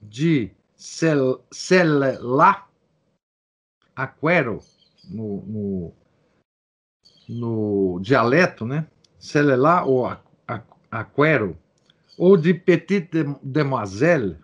de 0.00 0.50
Celela 0.76 2.66
Aquero, 3.94 4.62
no, 5.08 5.42
no, 5.46 5.92
no, 7.28 8.00
dialeto, 8.00 8.66
né? 8.66 8.86
Celela 9.18 9.84
ou 9.84 10.06
Aquero, 10.90 11.58
ou 12.18 12.36
de 12.36 12.54
Petite 12.54 13.24
Demoiselle, 13.42 14.38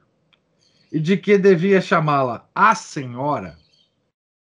e 0.90 1.00
de 1.00 1.16
que 1.16 1.38
devia 1.38 1.80
chamá-la 1.80 2.46
a 2.54 2.74
senhora, 2.74 3.58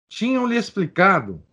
tinham-lhe 0.09 0.57
explicado 0.57 1.43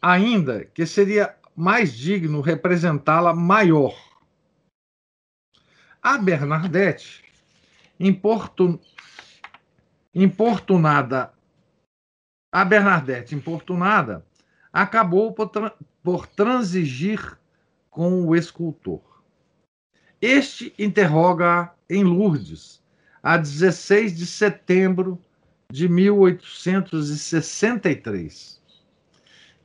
ainda 0.00 0.64
que 0.64 0.84
seria 0.84 1.36
mais 1.56 1.94
digno 1.94 2.40
representá-la 2.40 3.34
maior. 3.34 3.94
A 6.02 6.18
Bernadette, 6.18 7.22
importun... 8.00 8.78
importunada, 10.14 11.32
a 12.50 12.64
Bernadette, 12.64 13.34
importunada, 13.34 14.26
acabou 14.72 15.32
por, 15.32 15.48
tra... 15.48 15.74
por 16.02 16.26
transigir 16.26 17.38
com 17.92 18.26
o 18.26 18.34
escultor. 18.34 19.22
Este 20.20 20.74
interroga 20.78 21.72
em 21.88 22.02
Lourdes, 22.02 22.84
a 23.22 23.36
16 23.36 24.16
de 24.16 24.26
setembro 24.26 25.22
de 25.70 25.88
1863. 25.88 28.60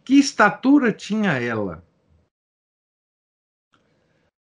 Que 0.03 0.13
estatura 0.15 0.91
tinha 0.91 1.39
ela? 1.39 1.83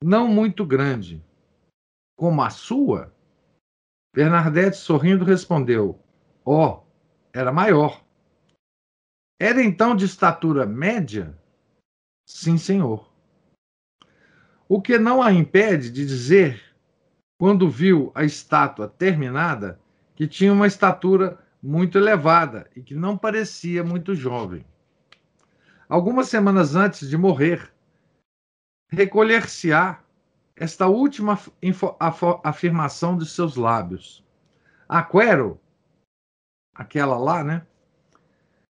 Não 0.03 0.27
muito 0.29 0.67
grande, 0.67 1.25
como 2.17 2.43
a 2.43 2.51
sua? 2.51 3.15
Bernadette, 4.13 4.77
sorrindo, 4.77 5.25
respondeu: 5.25 6.03
Oh, 6.45 6.83
era 7.33 7.53
maior. 7.53 8.05
Era 9.41 9.63
então 9.63 9.95
de 9.95 10.07
estatura 10.07 10.67
média? 10.67 11.39
Sim, 12.27 12.59
senhor. 12.59 13.16
O 14.69 14.83
que 14.83 14.99
não 14.99 15.23
a 15.23 15.33
impede 15.33 15.91
de 15.91 16.05
dizer, 16.05 16.61
quando 17.39 17.71
viu 17.71 18.11
a 18.15 18.25
estátua 18.25 18.89
terminada, 18.89 19.79
que 20.17 20.27
tinha 20.27 20.53
uma 20.53 20.67
estatura 20.67 21.39
muito 21.63 21.99
elevada 21.99 22.69
e 22.75 22.83
que 22.83 22.95
não 22.95 23.17
parecia 23.17 23.85
muito 23.85 24.15
jovem. 24.15 24.65
Algumas 25.89 26.29
semanas 26.29 26.75
antes 26.75 27.09
de 27.09 27.17
morrer, 27.17 27.73
recolher-se-á 28.91 30.01
esta 30.57 30.89
última 30.89 31.39
afirmação 32.43 33.17
de 33.17 33.27
seus 33.27 33.55
lábios. 33.57 34.25
Aquero, 34.89 35.61
aquela 36.75 37.19
lá, 37.19 37.45
né? 37.45 37.67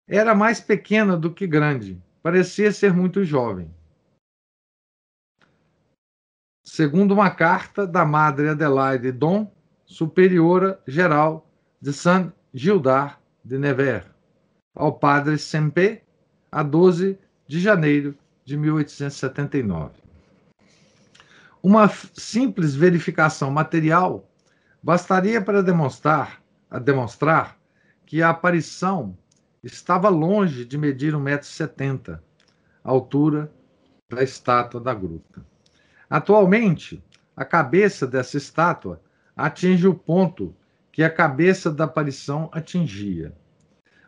Era 0.08 0.36
mais 0.36 0.60
pequena 0.60 1.17
do 1.17 1.34
que 1.34 1.47
grande, 1.47 1.99
parecia 2.21 2.71
ser 2.71 2.93
muito 2.93 3.23
jovem. 3.23 3.73
Segundo 6.71 7.15
uma 7.15 7.32
carta 7.32 7.88
da 7.88 8.05
Madre 8.05 8.49
Adelaide 8.49 9.12
Dom, 9.12 9.51
superiora 9.88 10.79
geral 10.86 11.49
de 11.82 11.91
Saint 11.91 12.32
Gildard 12.53 13.17
de 13.43 13.58
Nevers, 13.58 14.05
ao 14.75 14.93
padre 14.93 15.39
Sempé, 15.39 16.03
a 16.51 16.62
12 16.62 17.17
de 17.47 17.60
janeiro 17.60 18.15
de 18.45 18.55
1879. 18.55 19.93
Uma 21.63 21.89
simples 22.13 22.75
verificação 22.75 23.49
material 23.49 24.29
bastaria 24.82 25.41
para 25.41 25.63
demonstrar, 25.63 26.39
demonstrar 26.84 27.58
que 28.05 28.21
a 28.21 28.29
aparição 28.29 29.17
estava 29.63 30.08
longe 30.08 30.63
de 30.65 30.77
medir 30.77 31.15
1,70m, 31.15 32.19
altura 32.84 33.51
da 34.08 34.21
estátua 34.21 34.79
da 34.79 34.93
gruta. 34.93 35.49
Atualmente, 36.10 37.04
a 37.36 37.45
cabeça 37.45 38.08
dessa 38.08 38.38
estátua 38.38 39.02
atinge 39.36 39.88
o 39.88 39.93
ponto 39.93 40.56
que 40.91 41.04
a 41.04 41.10
cabeça 41.10 41.72
da 41.72 41.84
aparição 41.84 42.50
atingia. 42.52 43.34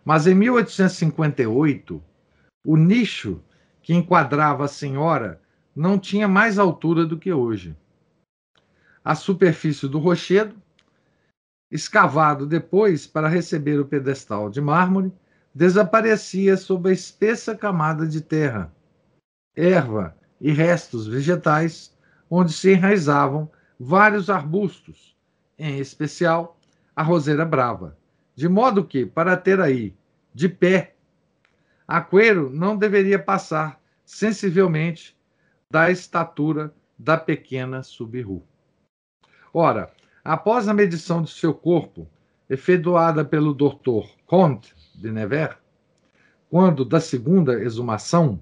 Mas 0.03 0.25
em 0.25 0.33
1858, 0.33 2.03
o 2.65 2.75
nicho 2.75 3.41
que 3.81 3.93
enquadrava 3.93 4.65
a 4.65 4.67
senhora 4.67 5.39
não 5.75 5.99
tinha 5.99 6.27
mais 6.27 6.57
altura 6.57 7.05
do 7.05 7.17
que 7.17 7.31
hoje. 7.31 7.77
A 9.03 9.15
superfície 9.15 9.87
do 9.87 9.99
rochedo, 9.99 10.55
escavado 11.71 12.45
depois 12.45 13.07
para 13.07 13.29
receber 13.29 13.79
o 13.79 13.85
pedestal 13.85 14.49
de 14.49 14.59
mármore, 14.59 15.13
desaparecia 15.53 16.57
sob 16.57 16.89
a 16.89 16.93
espessa 16.93 17.55
camada 17.55 18.07
de 18.07 18.21
terra, 18.21 18.73
erva 19.55 20.15
e 20.41 20.51
restos 20.51 21.07
vegetais, 21.07 21.95
onde 22.29 22.51
se 22.51 22.73
enraizavam 22.73 23.49
vários 23.79 24.29
arbustos, 24.29 25.15
em 25.57 25.77
especial 25.77 26.57
a 26.95 27.03
roseira 27.03 27.45
brava, 27.45 27.95
de 28.35 28.49
modo 28.49 28.83
que, 28.83 29.05
para 29.05 29.37
ter 29.37 29.61
aí, 29.61 29.95
de 30.33 30.49
pé, 30.49 30.95
Aqueiro 31.87 32.49
não 32.49 32.77
deveria 32.77 33.19
passar 33.19 33.79
sensivelmente 34.05 35.15
da 35.69 35.91
estatura 35.91 36.73
da 36.97 37.17
pequena 37.17 37.83
Subiru. 37.83 38.43
Ora, 39.53 39.91
após 40.23 40.67
a 40.69 40.73
medição 40.73 41.21
de 41.21 41.31
seu 41.31 41.53
corpo, 41.53 42.07
efetuada 42.49 43.25
pelo 43.25 43.53
Dr. 43.53 44.07
Comte 44.25 44.73
de 44.95 45.11
Nevers, 45.11 45.57
quando 46.49 46.85
da 46.85 46.99
segunda 46.99 47.61
exumação 47.61 48.41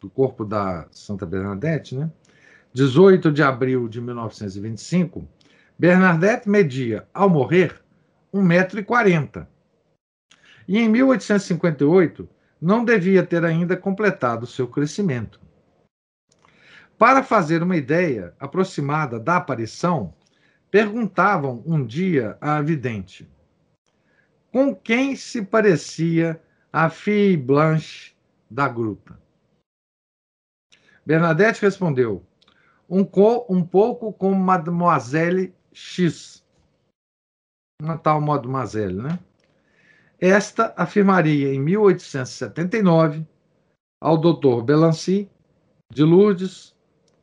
do 0.00 0.08
corpo 0.08 0.44
da 0.44 0.86
Santa 0.90 1.26
Bernadette, 1.26 1.94
né, 1.94 2.10
18 2.72 3.30
de 3.30 3.42
abril 3.42 3.88
de 3.88 4.00
1925, 4.00 5.28
Bernadette 5.78 6.48
media, 6.48 7.06
ao 7.12 7.28
morrer, 7.28 7.80
1,40m. 8.32 9.46
E 10.66 10.78
em 10.78 10.88
1858 10.88 12.28
não 12.60 12.84
devia 12.84 13.24
ter 13.24 13.44
ainda 13.44 13.76
completado 13.76 14.46
seu 14.46 14.68
crescimento. 14.68 15.40
Para 16.98 17.22
fazer 17.22 17.62
uma 17.62 17.76
ideia 17.76 18.34
aproximada 18.38 19.18
da 19.18 19.36
aparição, 19.36 20.14
perguntavam 20.70 21.62
um 21.66 21.84
dia 21.84 22.36
à 22.40 22.60
vidente: 22.60 23.28
com 24.52 24.74
quem 24.74 25.16
se 25.16 25.42
parecia 25.42 26.40
a 26.72 26.88
Fille 26.90 27.36
Blanche 27.36 28.12
da 28.50 28.68
gruta? 28.68 29.18
Bernadette 31.10 31.62
respondeu: 31.62 32.24
um, 32.88 33.00
um 33.48 33.64
pouco 33.64 34.12
como 34.12 34.36
Mademoiselle 34.36 35.52
X. 35.72 36.46
Uma 37.82 37.98
tal 37.98 38.20
Mademoiselle, 38.20 39.02
né? 39.02 39.18
Esta 40.20 40.72
afirmaria 40.76 41.52
em 41.52 41.58
1879 41.58 43.26
ao 44.00 44.16
Dr. 44.18 44.62
Belancy 44.62 45.28
de 45.92 46.04
Lourdes 46.04 46.76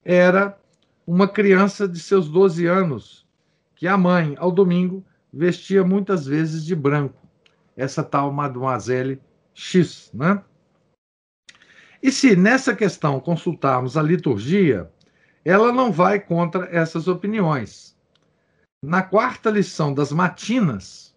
era 0.03 0.59
uma 1.05 1.25
criança 1.25 1.87
de 1.87 2.01
seus 2.01 2.27
12 2.27 2.65
anos 2.65 3.25
que 3.73 3.87
a 3.87 3.97
mãe, 3.97 4.35
ao 4.37 4.51
domingo, 4.51 5.01
vestia 5.31 5.85
muitas 5.85 6.25
vezes 6.25 6.65
de 6.65 6.75
branco. 6.75 7.25
Essa 7.73 8.03
tal 8.03 8.33
Mademoiselle 8.33 9.21
X, 9.53 10.11
né? 10.13 10.43
E 12.01 12.11
se 12.11 12.35
nessa 12.35 12.75
questão 12.75 13.19
consultarmos 13.19 13.97
a 13.97 14.03
liturgia, 14.03 14.91
ela 15.43 15.71
não 15.71 15.91
vai 15.91 16.19
contra 16.19 16.67
essas 16.75 17.07
opiniões. 17.07 17.97
Na 18.83 19.01
quarta 19.01 19.49
lição 19.49 19.93
das 19.93 20.11
Matinas, 20.11 21.15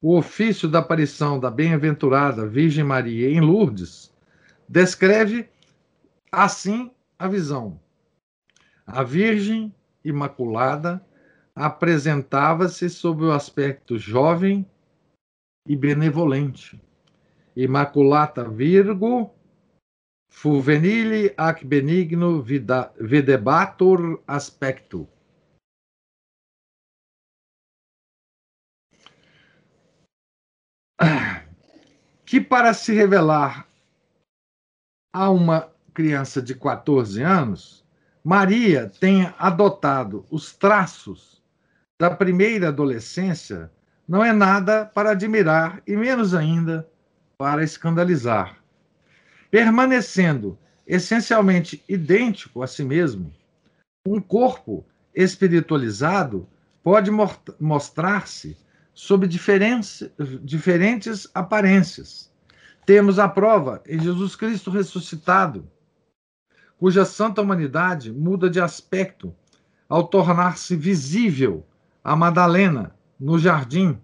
o 0.00 0.16
ofício 0.16 0.68
da 0.68 0.78
aparição 0.78 1.40
da 1.40 1.50
bem-aventurada 1.50 2.46
Virgem 2.46 2.84
Maria 2.84 3.28
em 3.28 3.40
Lourdes 3.40 4.12
descreve 4.68 5.48
assim 6.30 6.90
a 7.18 7.26
visão. 7.28 7.80
A 8.86 9.02
Virgem 9.02 9.74
Imaculada 10.04 11.04
apresentava-se 11.56 12.88
sob 12.90 13.24
o 13.24 13.32
aspecto 13.32 13.98
jovem 13.98 14.64
e 15.66 15.74
benevolente. 15.74 16.80
Imaculata 17.56 18.48
Virgo 18.48 19.33
Fuvenili 20.34 21.32
ac 21.38 21.64
benigno 21.64 22.42
videbatur 22.42 24.20
aspecto. 24.26 25.08
Que 32.26 32.40
para 32.40 32.74
se 32.74 32.92
revelar 32.92 33.68
a 35.12 35.30
uma 35.30 35.72
criança 35.94 36.42
de 36.42 36.54
14 36.56 37.22
anos, 37.22 37.86
Maria 38.24 38.88
tenha 38.88 39.34
adotado 39.38 40.26
os 40.30 40.52
traços 40.52 41.40
da 41.98 42.10
primeira 42.10 42.68
adolescência 42.68 43.70
não 44.06 44.24
é 44.24 44.32
nada 44.32 44.84
para 44.84 45.12
admirar 45.12 45.80
e 45.86 45.96
menos 45.96 46.34
ainda 46.34 46.90
para 47.38 47.62
escandalizar 47.62 48.63
permanecendo 49.54 50.58
essencialmente 50.84 51.80
idêntico 51.88 52.60
a 52.60 52.66
si 52.66 52.82
mesmo, 52.82 53.32
um 54.04 54.20
corpo 54.20 54.84
espiritualizado 55.14 56.48
pode 56.82 57.08
mostrar-se 57.60 58.58
sob 58.92 59.28
diferentes 59.28 61.30
aparências. 61.32 62.32
Temos 62.84 63.20
a 63.20 63.28
prova 63.28 63.80
em 63.86 64.00
Jesus 64.00 64.34
Cristo 64.34 64.72
ressuscitado, 64.72 65.70
cuja 66.76 67.04
santa 67.04 67.40
humanidade 67.40 68.10
muda 68.10 68.50
de 68.50 68.60
aspecto 68.60 69.32
ao 69.88 70.08
tornar-se 70.08 70.74
visível 70.74 71.64
a 72.02 72.16
Madalena 72.16 72.92
no 73.20 73.38
jardim. 73.38 74.00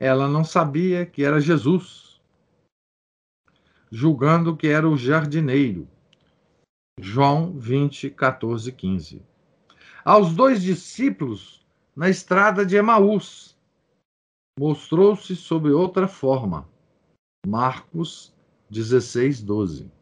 Ela 0.00 0.26
não 0.26 0.42
sabia 0.42 1.06
que 1.06 1.22
era 1.22 1.40
Jesus 1.40 2.01
julgando 3.92 4.56
que 4.56 4.68
era 4.68 4.88
o 4.88 4.96
jardineiro. 4.96 5.86
João 6.98 7.52
20, 7.58 8.08
14, 8.08 8.72
15. 8.72 9.22
Aos 10.02 10.34
dois 10.34 10.62
discípulos 10.62 11.62
na 11.94 12.08
estrada 12.08 12.64
de 12.64 12.74
Emaús, 12.74 13.54
mostrou-se 14.58 15.36
sob 15.36 15.70
outra 15.70 16.08
forma. 16.08 16.66
Marcos 17.46 18.34
16, 18.70 19.42
12. 19.42 19.92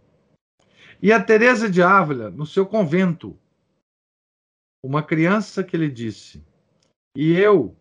E 1.02 1.12
a 1.12 1.20
Teresa 1.22 1.68
de 1.68 1.82
Ávila, 1.82 2.30
no 2.30 2.46
seu 2.46 2.64
convento, 2.64 3.36
uma 4.84 5.02
criança 5.02 5.64
que 5.64 5.76
lhe 5.76 5.90
disse: 5.90 6.44
E 7.16 7.32
eu, 7.32 7.76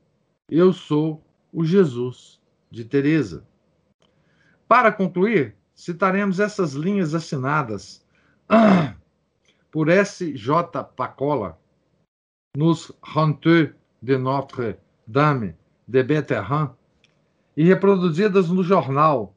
eu 0.49 0.73
sou 0.73 1.23
o 1.53 1.63
Jesus 1.63 2.41
de 2.71 2.83
Teresa. 2.83 3.47
Para 4.67 4.91
concluir, 4.91 5.58
citaremos 5.79 6.39
essas 6.41 6.73
linhas 6.73 7.15
assinadas 7.15 8.05
por 9.71 9.87
S. 9.87 10.35
J. 10.35 10.83
Pacola 10.83 11.57
nos 12.57 12.91
Renteux 13.01 13.73
de 14.01 14.17
Notre-Dame 14.17 15.55
de 15.87 16.03
Betterran 16.03 16.75
e 17.55 17.63
reproduzidas 17.63 18.49
no 18.49 18.61
jornal 18.61 19.33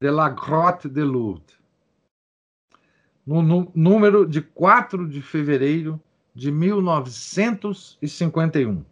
de 0.00 0.10
la 0.10 0.30
Grotte 0.30 0.88
de 0.88 1.04
Lourdes, 1.04 1.56
no 3.24 3.70
número 3.74 4.26
de 4.26 4.42
4 4.42 5.06
de 5.06 5.22
fevereiro 5.22 6.02
de 6.34 6.50
1951. 6.50 8.84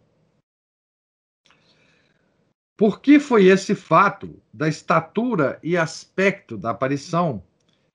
Por 2.77 3.01
que 3.01 3.19
foi 3.19 3.47
esse 3.47 3.73
fato 3.73 4.39
da 4.53 4.69
estatura 4.69 5.59
e 5.63 5.75
aspecto 5.75 6.55
da 6.55 6.69
aparição, 6.69 7.43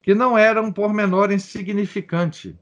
que 0.02 0.12
não 0.12 0.36
era 0.36 0.60
um 0.60 0.72
pormenor 0.72 1.30
insignificante, 1.30 2.58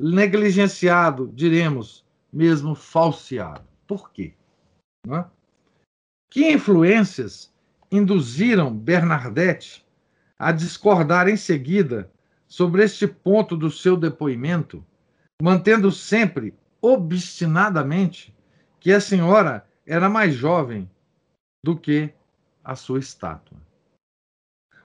negligenciado, 0.00 1.30
diremos, 1.32 2.04
mesmo 2.32 2.74
falseado? 2.74 3.64
Por 3.86 4.10
quê? 4.10 4.34
É? 5.08 5.24
Que 6.28 6.50
influências 6.50 7.54
induziram 7.92 8.74
Bernadette 8.74 9.86
a 10.36 10.50
discordar 10.50 11.28
em 11.28 11.36
seguida 11.36 12.10
sobre 12.48 12.82
este 12.82 13.06
ponto 13.06 13.56
do 13.56 13.70
seu 13.70 13.96
depoimento, 13.96 14.84
mantendo 15.40 15.92
sempre 15.92 16.54
obstinadamente 16.80 18.34
que 18.80 18.92
a 18.92 19.00
senhora 19.00 19.64
era 19.86 20.08
mais 20.08 20.34
jovem 20.34 20.90
do 21.64 21.76
que 21.76 22.12
a 22.64 22.74
sua 22.74 22.98
estátua. 22.98 23.56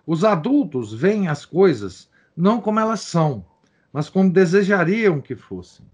Os 0.06 0.24
adultos 0.24 0.94
veem 0.94 1.28
as 1.28 1.46
coisas 1.46 2.10
não 2.36 2.62
como 2.62 2.80
elas 2.80 3.02
são, 3.02 3.46
mas 3.92 4.10
como 4.10 4.32
desejariam 4.32 5.20
que 5.20 5.36
fossem. 5.36 5.86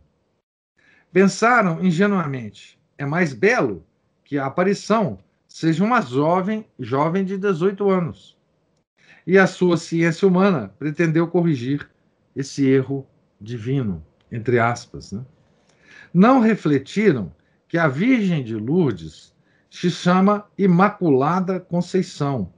Pensaram 1.11 1.83
ingenuamente: 1.83 2.77
é 2.97 3.05
mais 3.05 3.33
belo 3.33 3.85
que 4.25 4.37
a 4.37 4.45
aparição 4.45 5.19
seja 5.47 5.83
uma 5.83 6.01
jovem, 6.01 6.65
jovem 6.79 7.23
de 7.23 7.37
18 7.37 7.89
anos. 7.89 8.37
E 9.25 9.37
a 9.37 9.47
sua 9.47 9.77
ciência 9.77 10.27
humana 10.27 10.73
pretendeu 10.77 11.27
corrigir 11.27 11.89
esse 12.35 12.67
erro 12.67 13.07
divino, 13.39 14.05
entre 14.31 14.59
aspas. 14.59 15.13
Né? 15.13 15.23
Não 16.13 16.39
refletiram 16.39 17.33
que 17.67 17.77
a 17.77 17.87
Virgem 17.87 18.43
de 18.43 18.55
Lourdes 18.55 19.32
se 19.73 19.89
chama 19.89 20.47
Imaculada 20.55 21.59
Conceição, 21.59 22.53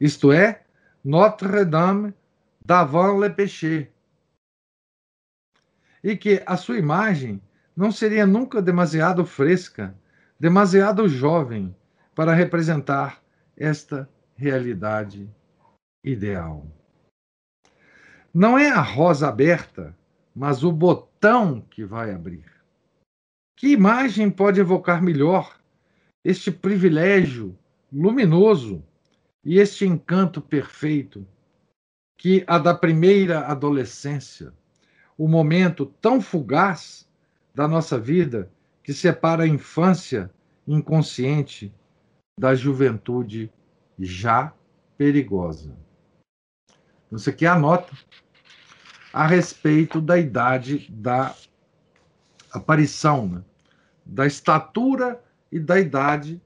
isto 0.00 0.30
é, 0.30 0.62
Notre-Dame 1.04 2.14
d'Avant-le-Péché, 2.64 3.90
e 6.04 6.16
que 6.16 6.40
a 6.46 6.56
sua 6.56 6.78
imagem 6.78 7.42
não 7.76 7.90
seria 7.90 8.28
nunca 8.28 8.62
demasiado 8.62 9.26
fresca, 9.26 9.92
demasiado 10.38 11.08
jovem 11.08 11.74
para 12.14 12.32
representar 12.32 13.20
esta 13.56 14.08
realidade 14.36 15.28
ideal. 16.04 16.64
Não 18.32 18.56
é 18.56 18.70
a 18.70 18.80
rosa 18.80 19.28
aberta, 19.28 19.98
mas 20.32 20.62
o 20.62 20.70
botão 20.70 21.60
que 21.60 21.84
vai 21.84 22.14
abrir. 22.14 22.48
Que 23.56 23.72
imagem 23.72 24.30
pode 24.30 24.60
evocar 24.60 25.02
melhor 25.02 25.59
este 26.24 26.50
privilégio 26.50 27.56
luminoso 27.92 28.84
e 29.44 29.58
este 29.58 29.86
encanto 29.86 30.40
perfeito 30.40 31.26
que 32.16 32.44
a 32.46 32.58
da 32.58 32.74
primeira 32.74 33.46
adolescência, 33.46 34.52
o 35.16 35.26
momento 35.26 35.86
tão 35.86 36.20
fugaz 36.20 37.08
da 37.54 37.66
nossa 37.66 37.98
vida 37.98 38.50
que 38.82 38.92
separa 38.92 39.44
a 39.44 39.48
infância 39.48 40.30
inconsciente 40.66 41.72
da 42.38 42.54
juventude 42.54 43.50
já 43.98 44.52
perigosa. 44.96 45.74
Isso 47.10 47.28
aqui 47.30 47.46
é 47.46 47.48
a 47.48 47.58
nota 47.58 47.92
a 49.12 49.26
respeito 49.26 50.00
da 50.00 50.18
idade 50.18 50.86
da 50.90 51.34
aparição, 52.52 53.26
né? 53.26 53.44
da 54.04 54.26
estatura 54.26 55.22
e 55.50 55.58
da 55.58 55.78
idade 55.78 56.40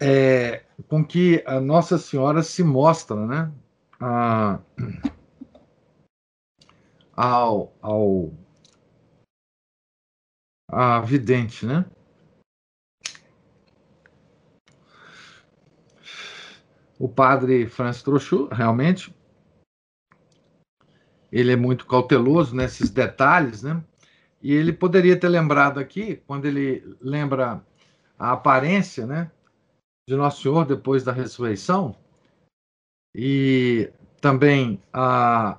é, 0.00 0.64
com 0.88 1.04
que 1.04 1.42
a 1.46 1.60
Nossa 1.60 1.98
Senhora 1.98 2.42
se 2.42 2.62
mostra, 2.62 3.26
né? 3.26 3.52
A, 4.00 4.60
ao, 7.16 7.72
ao 7.80 8.32
a 10.70 11.00
vidente, 11.00 11.66
né? 11.66 11.84
O 16.98 17.08
padre 17.08 17.66
Francis 17.68 18.02
Trochu, 18.02 18.48
realmente, 18.48 19.14
ele 21.30 21.52
é 21.52 21.56
muito 21.56 21.86
cauteloso 21.86 22.54
nesses 22.54 22.90
detalhes, 22.90 23.62
né? 23.62 23.82
E 24.40 24.52
ele 24.52 24.72
poderia 24.72 25.18
ter 25.18 25.28
lembrado 25.28 25.78
aqui, 25.78 26.22
quando 26.26 26.46
ele 26.46 26.96
lembra 27.00 27.62
a 28.18 28.32
aparência, 28.32 29.06
né, 29.06 29.30
de 30.08 30.16
Nosso 30.16 30.42
Senhor 30.42 30.64
depois 30.64 31.02
da 31.04 31.12
ressurreição, 31.12 31.96
e 33.14 33.90
também 34.20 34.80
a, 34.92 35.58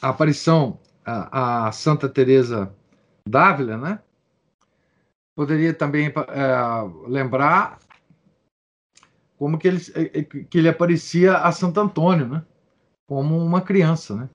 a 0.00 0.08
aparição 0.08 0.78
a, 1.04 1.68
a, 1.68 1.72
Santa 1.72 2.08
Teresa 2.08 2.74
d'Ávila, 3.28 3.76
né? 3.76 4.00
Poderia 5.36 5.74
também 5.74 6.06
é, 6.06 7.08
lembrar 7.08 7.78
como 9.36 9.58
que 9.58 9.68
ele, 9.68 9.80
é, 9.94 10.22
que 10.22 10.58
ele 10.58 10.68
aparecia 10.68 11.38
a 11.38 11.52
Santo 11.52 11.80
Antônio, 11.80 12.26
né? 12.26 12.44
Como 13.06 13.36
uma 13.36 13.60
criança, 13.60 14.14
né? 14.14 14.30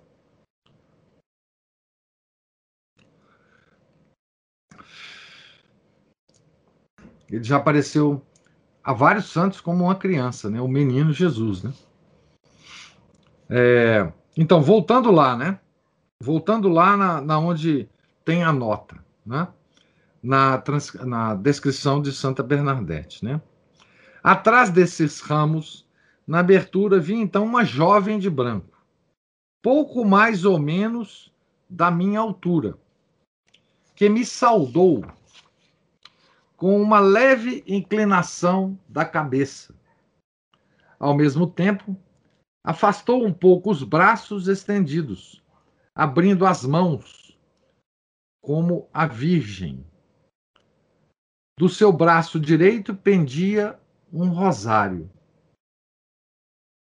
Ele 7.30 7.44
já 7.44 7.58
apareceu 7.58 8.22
a 8.84 8.94
vários 8.94 9.30
santos 9.32 9.62
como 9.62 9.86
uma 9.86 9.96
criança, 9.96 10.50
né? 10.50 10.60
O 10.60 10.68
menino 10.68 11.14
Jesus, 11.14 11.62
né? 11.62 11.74
É, 13.50 14.12
então, 14.36 14.62
voltando 14.62 15.12
lá, 15.12 15.36
né? 15.36 15.60
Voltando 16.22 16.68
lá 16.70 16.98
na, 16.98 17.22
na 17.22 17.40
onde 17.40 17.90
tem 18.26 18.44
a 18.44 18.52
nota, 18.52 18.98
né? 19.26 19.48
Na, 20.22 20.58
trans, 20.58 20.94
na 20.94 21.36
descrição 21.36 22.02
de 22.02 22.12
Santa 22.12 22.44
Bernadette, 22.44 23.24
né? 23.24 23.42
Atrás 24.24 24.70
desses 24.70 25.22
ramos, 25.22 25.88
na 26.28 26.40
abertura, 26.40 27.00
vi 27.00 27.16
então 27.16 27.46
uma 27.46 27.64
jovem 27.64 28.20
de 28.20 28.30
branco, 28.30 28.78
pouco 29.62 30.04
mais 30.04 30.46
ou 30.46 30.60
menos 30.60 31.32
da 31.70 31.90
minha 31.90 32.20
altura, 32.20 32.78
que 33.96 34.10
me 34.10 34.26
saudou 34.26 35.06
com 36.60 36.82
uma 36.82 37.00
leve 37.00 37.64
inclinação 37.66 38.78
da 38.86 39.06
cabeça. 39.06 39.74
Ao 41.00 41.16
mesmo 41.16 41.50
tempo, 41.50 41.96
afastou 42.62 43.26
um 43.26 43.34
pouco 43.34 43.72
os 43.72 43.82
braços 43.82 44.50
estendidos, 44.50 45.42
abrindo 45.96 46.46
as 46.46 46.66
mãos, 46.66 47.40
como 48.44 48.90
a 48.94 49.08
Virgem. 49.08 49.88
Do 51.58 51.70
seu 51.70 51.94
braço 51.94 52.38
direito 52.38 52.94
pendia 52.94 53.80
um 54.12 54.28
rosário. 54.28 55.10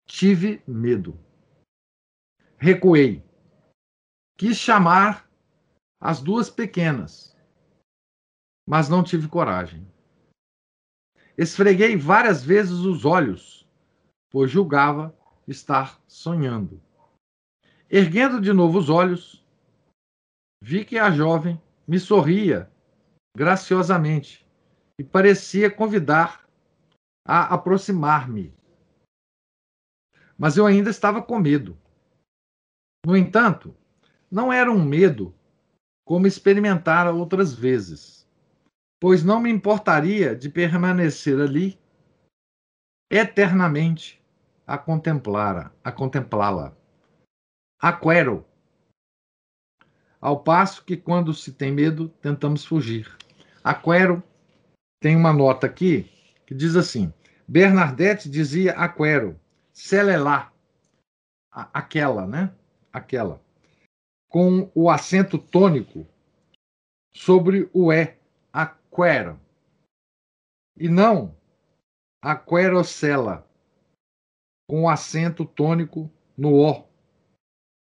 Tive 0.07 0.63
medo. 0.67 1.21
Recuei. 2.57 3.23
Quis 4.39 4.57
chamar 4.57 5.31
as 6.01 6.23
duas 6.23 6.49
pequenas, 6.49 7.30
mas 8.69 8.89
não 8.89 9.03
tive 9.03 9.29
coragem. 9.29 9.87
Esfreguei 11.37 11.97
várias 11.97 12.45
vezes 12.45 12.79
os 12.79 13.05
olhos, 13.05 13.67
pois 14.31 14.51
julgava 14.51 15.17
estar 15.47 16.01
sonhando. 16.07 16.81
Erguendo 17.89 18.41
de 18.41 18.53
novo 18.53 18.79
os 18.79 18.89
olhos, 18.89 19.45
vi 20.63 20.85
que 20.85 20.99
a 20.99 21.11
jovem 21.11 21.61
me 21.89 21.99
sorria 21.99 22.71
graciosamente 23.37 24.47
e 24.99 25.05
parecia 25.05 25.71
convidar 25.71 26.49
a 27.27 27.55
aproximar-me. 27.55 28.55
Mas 30.39 30.57
eu 30.57 30.67
ainda 30.67 30.91
estava 30.91 31.23
com 31.23 31.39
medo. 31.39 31.77
No 33.05 33.17
entanto, 33.17 33.75
não 34.31 34.53
era 34.53 34.71
um 34.71 34.85
medo 34.85 35.35
como 36.07 36.27
experimentara 36.27 37.13
outras 37.13 37.55
vezes, 37.55 38.20
pois 39.01 39.25
não 39.25 39.41
me 39.41 39.51
importaria 39.51 40.37
de 40.37 40.49
permanecer 40.49 41.41
ali 41.41 41.81
eternamente 43.11 44.23
a 44.67 44.79
contemplá-la, 44.79 45.73
a 45.83 45.91
contemplá-la. 45.91 46.77
Aquero. 47.81 48.47
Ao 50.21 50.39
passo 50.39 50.85
que 50.85 50.97
quando 50.97 51.33
se 51.33 51.53
tem 51.53 51.73
medo, 51.73 52.09
tentamos 52.21 52.65
fugir. 52.65 53.11
Aquero 53.65 54.23
tem 55.01 55.17
uma 55.17 55.33
nota 55.33 55.67
aqui 55.67 56.09
que 56.47 56.55
diz 56.55 56.77
assim: 56.77 57.13
Bernadette 57.49 58.29
dizia 58.29 58.73
aquero, 58.75 59.41
celelá, 59.73 60.53
aquela, 61.51 62.27
né? 62.27 62.53
Aquela 62.93 63.43
com 64.31 64.71
o 64.75 64.89
acento 64.89 65.37
tônico 65.37 66.07
sobre 67.13 67.69
o 67.75 67.93
E, 67.93 68.15
aquero, 68.93 69.41
e 70.77 70.89
não 70.89 71.37
aquerocela, 72.23 73.49
com 74.69 74.83
o 74.83 74.89
acento 74.89 75.45
tônico 75.45 76.11
no 76.37 76.55
O, 76.55 76.89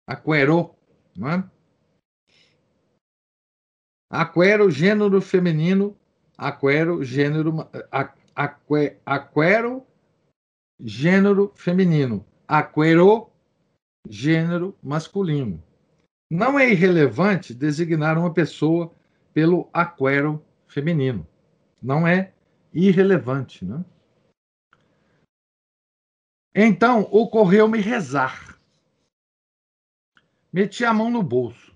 aquero, 0.07 0.75
não 1.15 1.29
é? 1.29 1.51
Aquero, 4.11 4.71
gênero 4.71 5.21
feminino, 5.21 5.97
aquero, 6.37 7.03
gênero, 7.03 7.69
aquero, 8.35 8.97
aquero 9.05 9.85
gênero 10.79 11.51
feminino, 11.55 12.25
aquero, 12.47 13.29
gênero 14.07 14.77
masculino. 14.81 15.61
Não 16.31 16.57
é 16.57 16.69
irrelevante 16.69 17.53
designar 17.53 18.17
uma 18.17 18.33
pessoa 18.33 18.93
pelo 19.33 19.69
aquero 19.73 20.43
feminino. 20.69 21.27
Não 21.81 22.07
é 22.07 22.33
irrelevante, 22.73 23.65
né? 23.65 23.83
Então, 26.55 27.01
ocorreu-me 27.11 27.79
rezar. 27.79 28.57
Meti 30.51 30.85
a 30.85 30.93
mão 30.93 31.11
no 31.11 31.21
bolso. 31.21 31.75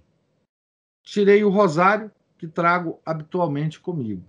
Tirei 1.03 1.43
o 1.43 1.49
rosário 1.49 2.11
que 2.37 2.47
trago 2.47 2.99
habitualmente 3.05 3.79
comigo. 3.79 4.25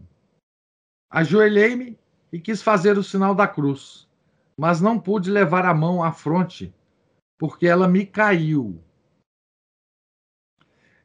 Ajoelhei-me 1.11 1.99
e 2.33 2.41
quis 2.41 2.61
fazer 2.63 2.99
o 2.99 3.05
sinal 3.05 3.35
da 3.35 3.47
cruz, 3.47 4.09
mas 4.57 4.81
não 4.81 4.99
pude 4.99 5.31
levar 5.31 5.65
a 5.65 5.73
mão 5.73 6.03
à 6.03 6.13
fronte, 6.13 6.75
porque 7.39 7.67
ela 7.67 7.87
me 7.87 8.05
caiu. 8.05 8.83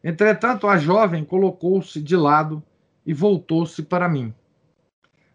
Entretanto, 0.04 0.67
a 0.67 0.78
jovem 0.78 1.24
colocou-se 1.24 2.02
de 2.02 2.15
lado 2.15 2.63
e 3.10 3.13
voltou-se 3.13 3.82
para 3.82 4.08
mim. 4.08 4.32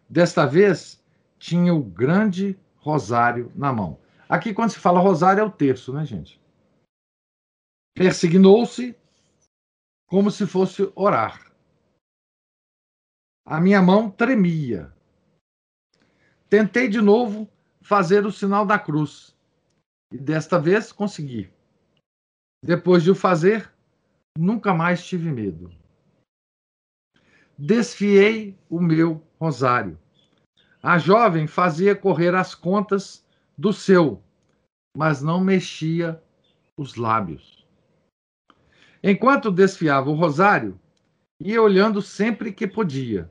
Desta 0.09 0.45
vez, 0.45 1.03
tinha 1.37 1.73
o 1.73 1.83
grande 1.83 2.57
rosário 2.77 3.51
na 3.53 3.73
mão. 3.73 3.99
Aqui, 4.29 4.53
quando 4.53 4.69
se 4.69 4.79
fala 4.79 5.01
rosário, 5.01 5.41
é 5.41 5.43
o 5.43 5.51
terço, 5.51 5.91
né, 5.91 6.05
gente? 6.05 6.41
Persignou-se 7.93 8.95
como 10.07 10.31
se 10.31 10.47
fosse 10.47 10.89
orar. 10.95 11.51
A 13.45 13.59
minha 13.59 13.81
mão 13.81 14.09
tremia. 14.09 14.95
Tentei 16.49 16.87
de 16.87 17.01
novo 17.01 17.45
fazer 17.81 18.25
o 18.25 18.31
sinal 18.31 18.65
da 18.65 18.79
cruz. 18.79 19.35
E 20.13 20.17
desta 20.17 20.57
vez 20.57 20.93
consegui. 20.93 21.51
Depois 22.63 23.03
de 23.03 23.11
o 23.11 23.15
fazer, 23.15 23.69
Nunca 24.37 24.73
mais 24.73 25.05
tive 25.05 25.31
medo. 25.31 25.71
Desfiei 27.57 28.59
o 28.69 28.81
meu 28.81 29.23
rosário. 29.39 29.97
A 30.83 30.97
jovem 30.97 31.47
fazia 31.47 31.95
correr 31.95 32.35
as 32.35 32.53
contas 32.53 33.25
do 33.57 33.71
seu, 33.71 34.21
mas 34.95 35.21
não 35.21 35.39
mexia 35.39 36.21
os 36.75 36.95
lábios. 36.95 37.65
Enquanto 39.01 39.51
desfiava 39.51 40.09
o 40.09 40.15
rosário, 40.15 40.77
ia 41.39 41.61
olhando 41.61 42.01
sempre 42.01 42.51
que 42.51 42.67
podia. 42.67 43.29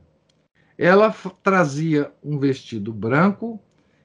Ela 0.75 1.11
trazia 1.43 2.11
um 2.23 2.39
vestido 2.39 2.91
branco 2.91 3.61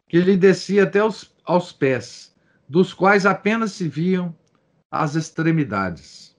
que 0.06 0.20
lhe 0.20 0.36
descia 0.36 0.82
até 0.84 1.02
os, 1.02 1.34
aos 1.44 1.72
pés, 1.72 2.36
dos 2.68 2.92
quais 2.92 3.24
apenas 3.24 3.72
se 3.72 3.88
viam 3.88 4.36
as 4.90 5.14
extremidades. 5.14 6.36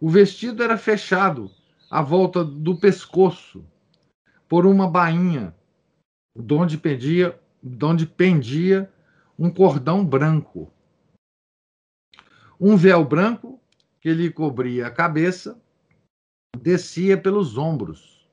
O 0.00 0.08
vestido 0.08 0.62
era 0.62 0.78
fechado 0.78 1.50
à 1.92 2.00
volta 2.00 2.42
do 2.42 2.74
pescoço 2.74 3.62
por 4.48 4.64
uma 4.64 4.88
bainha, 4.88 5.54
de 6.34 6.54
onde 6.54 6.80
de 7.62 7.84
onde 7.84 8.06
pendia 8.06 8.90
um 9.38 9.50
cordão 9.50 10.02
branco. 10.02 10.72
Um 12.58 12.78
véu 12.78 13.04
branco 13.04 13.60
que 14.00 14.10
lhe 14.14 14.30
cobria 14.32 14.86
a 14.86 14.90
cabeça 14.90 15.60
descia 16.56 17.20
pelos 17.20 17.58
ombros 17.58 18.26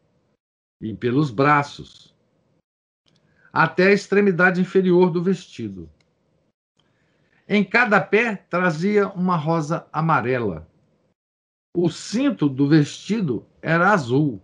e 0.80 0.95
pelos 0.95 1.30
braços 1.30 2.15
até 3.52 3.88
a 3.88 3.93
extremidade 3.93 4.62
inferior 4.62 5.12
do 5.12 5.22
vestido. 5.22 5.89
Em 7.45 7.62
cada 7.62 8.00
pé 8.00 8.38
trazia 8.38 9.10
uma 9.10 9.36
rosa 9.36 9.86
amarela 9.91 10.65
o 11.84 11.89
cinto 11.89 12.50
do 12.50 12.68
vestido 12.68 13.46
era 13.62 13.92
azul 13.92 14.42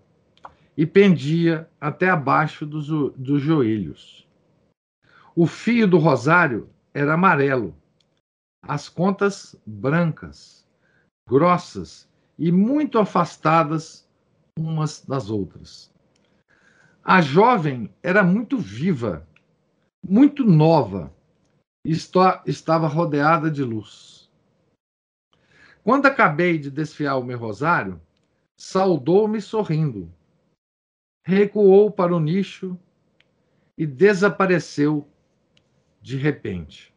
e 0.77 0.85
pendia 0.85 1.69
até 1.79 2.09
abaixo 2.09 2.65
dos, 2.65 2.87
dos 3.15 3.41
joelhos. 3.41 4.25
O 5.35 5.45
fio 5.45 5.87
do 5.87 5.97
rosário 5.97 6.69
era 6.93 7.13
amarelo, 7.13 7.75
as 8.61 8.87
contas 8.87 9.55
brancas, 9.65 10.65
grossas 11.27 12.07
e 12.39 12.51
muito 12.51 12.97
afastadas 12.99 14.07
umas 14.57 15.03
das 15.05 15.29
outras. 15.29 15.93
A 17.03 17.21
jovem 17.21 17.93
era 18.01 18.23
muito 18.23 18.57
viva, 18.57 19.27
muito 20.07 20.45
nova, 20.45 21.13
e 21.85 21.91
estava 21.91 22.87
rodeada 22.87 23.51
de 23.51 23.63
luz. 23.63 24.24
Quando 25.85 26.07
acabei 26.07 26.57
de 26.57 26.71
desfiar 26.71 27.15
o 27.15 27.23
meu 27.23 27.37
rosário, 27.37 28.01
saudou-me 28.57 29.39
sorrindo, 29.39 30.11
recuou 31.23 31.91
para 31.91 32.15
o 32.15 32.19
nicho 32.19 32.75
e 33.77 33.85
desapareceu 33.85 35.07
de 36.01 36.17
repente. 36.17 36.91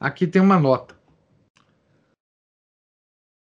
Aqui 0.00 0.26
tem 0.26 0.42
uma 0.42 0.58
nota. 0.58 1.00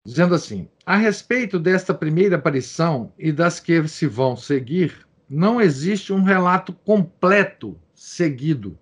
Dizendo 0.06 0.34
assim: 0.34 0.68
a 0.84 0.96
respeito 0.96 1.58
desta 1.58 1.94
primeira 1.94 2.36
aparição 2.36 3.14
e 3.18 3.32
das 3.32 3.58
que 3.58 3.88
se 3.88 4.06
vão 4.06 4.36
seguir, 4.36 5.08
não 5.26 5.58
existe 5.58 6.12
um 6.12 6.22
relato 6.22 6.74
completo 6.74 7.80
seguido. 7.94 8.78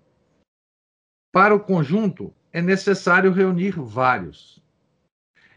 Para 1.31 1.55
o 1.55 1.63
conjunto, 1.63 2.35
é 2.53 2.61
necessário 2.61 3.31
reunir 3.31 3.71
vários. 3.79 4.61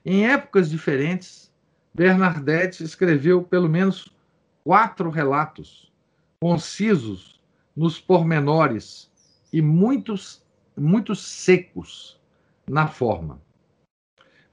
Em 0.05 0.27
épocas 0.29 0.71
diferentes, 0.71 1.53
Bernadette 1.95 2.83
escreveu 2.85 3.43
pelo 3.43 3.69
menos 3.69 4.15
quatro 4.63 5.11
relatos, 5.11 5.93
concisos 6.41 7.41
nos 7.77 8.01
pormenores 8.01 9.11
e 9.53 9.61
muitos, 9.63 10.45
muito 10.77 11.15
secos 11.15 12.21
na 12.69 12.87
forma. 12.87 13.41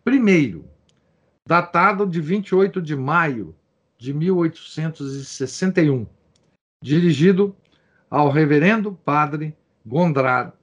Primeiro, 0.04 0.66
datado 1.48 2.06
de 2.08 2.22
28 2.22 2.82
de 2.82 2.96
maio 2.96 3.56
de 3.98 4.14
1861, 4.14 6.08
dirigido 6.84 7.56
ao 8.10 8.30
reverendo 8.30 8.94
padre 8.94 9.56
Gondrand, 9.86 10.54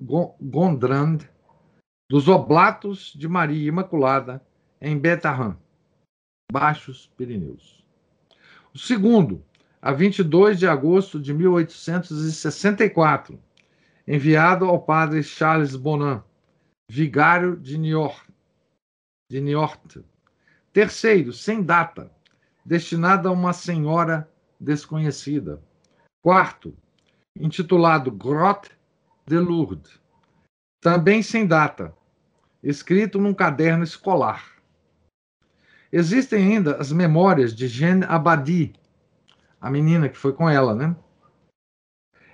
Gondrand 0.40 1.20
dos 2.08 2.26
Oblatos 2.26 3.12
de 3.14 3.28
Maria 3.28 3.68
Imaculada 3.68 4.42
em 4.80 4.98
Betarrã, 4.98 5.56
Baixos 6.50 7.12
Pirineus. 7.16 7.84
O 8.74 8.78
segundo, 8.78 9.44
a 9.82 9.92
22 9.92 10.58
de 10.58 10.66
agosto 10.66 11.20
de 11.20 11.34
1864, 11.34 13.38
enviado 14.06 14.64
ao 14.64 14.80
padre 14.80 15.22
Charles 15.22 15.76
Bonan, 15.76 16.24
vigário 16.90 17.54
de 17.56 17.76
Niort. 17.76 18.26
De 19.30 19.42
Niort. 19.42 19.98
Terceiro, 20.72 21.34
sem 21.34 21.62
data, 21.62 22.10
destinado 22.64 23.28
a 23.28 23.32
uma 23.32 23.52
senhora 23.52 24.26
desconhecida. 24.58 25.62
Quarto, 26.22 26.74
intitulado 27.36 28.10
Grotte 28.10 28.70
de 29.26 29.38
Lourdes, 29.38 30.00
também 30.80 31.22
sem 31.22 31.46
data, 31.46 31.94
escrito 32.62 33.18
num 33.18 33.34
caderno 33.34 33.84
escolar. 33.84 34.56
Existem 35.90 36.52
ainda 36.52 36.76
as 36.76 36.92
memórias 36.92 37.54
de 37.54 37.66
Jeanne 37.66 38.04
Abadi, 38.04 38.74
a 39.60 39.70
menina 39.70 40.08
que 40.08 40.18
foi 40.18 40.32
com 40.32 40.48
ela, 40.48 40.74
né? 40.74 40.94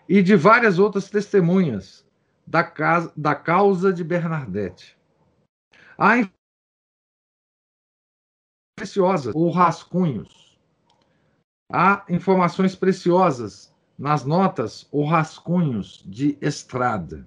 E 0.09 0.22
de 0.22 0.36
várias 0.36 0.78
outras 0.78 1.09
testemunhas 1.09 2.07
da, 2.47 2.62
casa, 2.62 3.12
da 3.16 3.34
causa 3.34 3.92
de 3.92 4.05
Bernadette. 4.05 4.99
Há 5.97 6.28
preciosas 8.76 9.34
ou 9.34 9.51
rascunhos. 9.51 10.59
Há 11.72 12.05
informações 12.09 12.74
preciosas 12.74 13.74
nas 13.97 14.24
notas 14.24 14.86
ou 14.90 15.07
rascunhos 15.07 16.03
de 16.05 16.36
Estrada, 16.40 17.26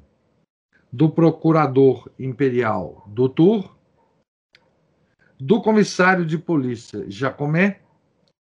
do 0.91 1.09
procurador 1.09 2.09
imperial 2.17 3.03
Dutour, 3.07 3.75
do 5.39 5.61
comissário 5.61 6.25
de 6.25 6.38
polícia 6.38 7.05
Jacomé 7.09 7.81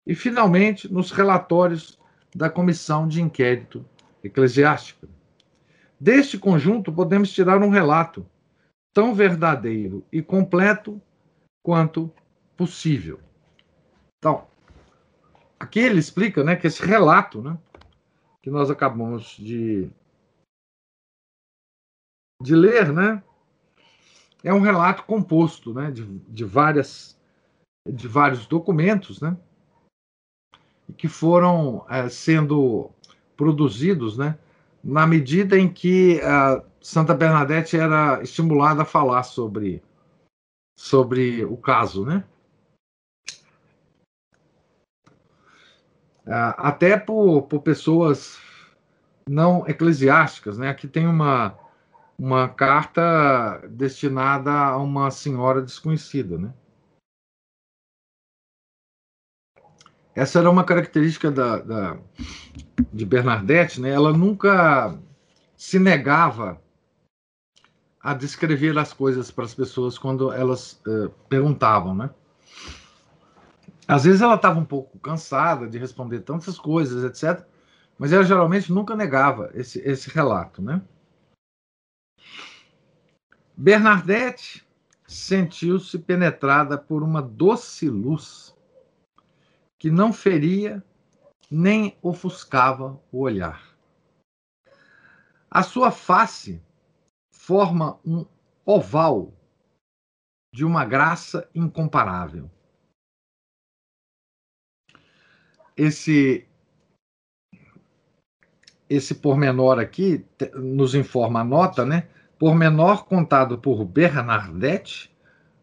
e, 0.06 0.14
finalmente, 0.14 0.92
nos 0.92 1.10
relatórios 1.10 1.98
da 2.34 2.48
comissão 2.48 3.06
de 3.06 3.20
inquérito 3.20 3.84
eclesiástica. 4.22 5.08
Deste 5.98 6.38
conjunto, 6.38 6.92
podemos 6.92 7.32
tirar 7.32 7.62
um 7.62 7.68
relato 7.68 8.26
tão 8.92 9.14
verdadeiro 9.14 10.04
e 10.10 10.22
completo 10.22 11.00
quanto 11.62 12.12
possível. 12.56 13.20
Então, 14.18 14.46
aqui 15.58 15.78
ele 15.80 16.00
explica 16.00 16.42
né, 16.42 16.56
que 16.56 16.66
esse 16.66 16.84
relato 16.84 17.42
né, 17.42 17.56
que 18.42 18.50
nós 18.50 18.70
acabamos 18.70 19.36
de, 19.38 19.90
de 22.40 22.54
ler, 22.54 22.92
né, 22.92 23.22
é 24.42 24.52
um 24.52 24.60
relato 24.60 25.04
composto 25.04 25.74
né, 25.74 25.90
de, 25.90 26.04
de, 26.06 26.44
várias, 26.44 27.18
de 27.86 28.08
vários 28.08 28.46
documentos 28.46 29.20
né, 29.20 29.36
que 30.96 31.08
foram 31.08 31.84
é, 31.88 32.08
sendo 32.08 32.90
produzidos 33.36 34.16
né, 34.16 34.38
na 34.82 35.06
medida 35.06 35.58
em 35.58 35.70
que 35.70 36.20
a 36.22 36.62
Santa 36.80 37.14
Bernadette 37.14 37.76
era 37.76 38.22
estimulada 38.22 38.82
a 38.82 38.86
falar 38.86 39.22
sobre, 39.22 39.82
sobre 40.78 41.44
o 41.44 41.56
caso. 41.56 42.04
Né? 42.04 42.24
até 46.56 46.96
por, 46.96 47.42
por 47.42 47.60
pessoas 47.60 48.38
não 49.28 49.66
eclesiásticas. 49.66 50.58
Né? 50.58 50.68
Aqui 50.68 50.86
tem 50.86 51.06
uma, 51.06 51.58
uma 52.20 52.50
carta 52.50 53.66
destinada 53.70 54.52
a 54.52 54.76
uma 54.76 55.10
senhora 55.10 55.62
desconhecida. 55.62 56.36
Né? 56.36 56.52
Essa 60.14 60.40
era 60.40 60.50
uma 60.50 60.62
característica 60.62 61.30
da, 61.30 61.56
da, 61.60 61.98
de 62.92 63.06
Bernadette, 63.06 63.80
né? 63.80 63.88
ela 63.88 64.12
nunca 64.12 64.98
se 65.56 65.78
negava 65.78 66.60
a 68.02 68.12
descrever 68.12 68.76
as 68.78 68.92
coisas 68.92 69.30
para 69.30 69.46
as 69.46 69.54
pessoas 69.54 69.96
quando 69.96 70.30
elas 70.30 70.78
uh, 70.86 71.08
perguntavam, 71.26 71.94
né? 71.94 72.10
Às 73.88 74.04
vezes 74.04 74.20
ela 74.20 74.36
estava 74.36 74.58
um 74.58 74.64
pouco 74.64 74.98
cansada 74.98 75.66
de 75.66 75.76
responder 75.78 76.20
tantas 76.20 76.58
coisas, 76.58 77.02
etc. 77.02 77.46
Mas 77.98 78.12
ela 78.12 78.24
geralmente 78.24 78.72
nunca 78.72 78.94
negava 78.94 79.50
esse, 79.52 79.80
esse 79.80 80.08
relato, 80.10 80.62
né? 80.62 80.80
Bernadette 83.60 84.66
sentiu-se 85.06 85.98
penetrada 85.98 86.78
por 86.78 87.02
uma 87.02 87.20
doce 87.20 87.88
luz 87.88 88.56
que 89.78 89.90
não 89.90 90.12
feria 90.12 90.82
nem 91.50 91.98
ofuscava 92.00 93.00
o 93.10 93.20
olhar. 93.20 93.76
A 95.50 95.62
sua 95.62 95.90
face 95.90 96.62
forma 97.34 97.98
um 98.06 98.24
oval 98.64 99.32
de 100.54 100.64
uma 100.64 100.84
graça 100.84 101.48
incomparável. 101.54 102.50
esse 105.80 106.46
esse 108.88 109.14
pormenor 109.14 109.78
aqui 109.78 110.26
nos 110.54 110.94
informa 110.94 111.40
a 111.40 111.44
nota, 111.44 111.86
né? 111.86 112.10
Pormenor 112.40 113.04
contado 113.04 113.60
por 113.60 113.84
Bernadette 113.84 115.14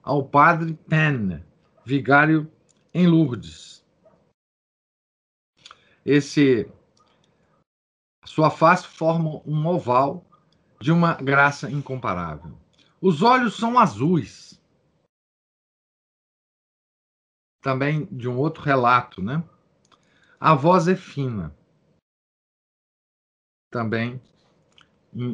ao 0.03 0.29
padre 0.29 0.75
Penn, 0.87 1.43
vigário 1.83 2.51
em 2.93 3.07
Lourdes. 3.07 3.83
Esse 6.05 6.71
sua 8.23 8.51
face 8.51 8.85
forma 8.85 9.41
um 9.43 9.65
oval 9.65 10.23
de 10.79 10.91
uma 10.91 11.15
graça 11.15 11.67
incomparável. 11.67 12.55
Os 13.01 13.23
olhos 13.23 13.57
são 13.57 13.79
azuis. 13.79 14.61
Também 17.59 18.05
de 18.05 18.29
um 18.29 18.37
outro 18.37 18.61
relato, 18.61 19.19
né? 19.19 19.43
A 20.39 20.53
voz 20.53 20.87
é 20.87 20.95
fina. 20.95 21.57
Também 23.71 24.21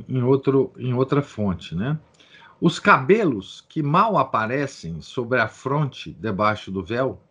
em, 0.08 0.24
outro, 0.24 0.72
em 0.78 0.94
outra 0.94 1.22
fonte, 1.22 1.76
né? 1.76 2.00
Os 2.62 2.80
cabelos 2.80 3.62
que 3.68 3.84
mal 3.84 4.18
aparecem 4.18 5.02
sobre 5.02 5.40
a 5.40 5.50
fronte 5.50 6.14
debaixo 6.14 6.72
do 6.72 6.82
véu 6.82 7.22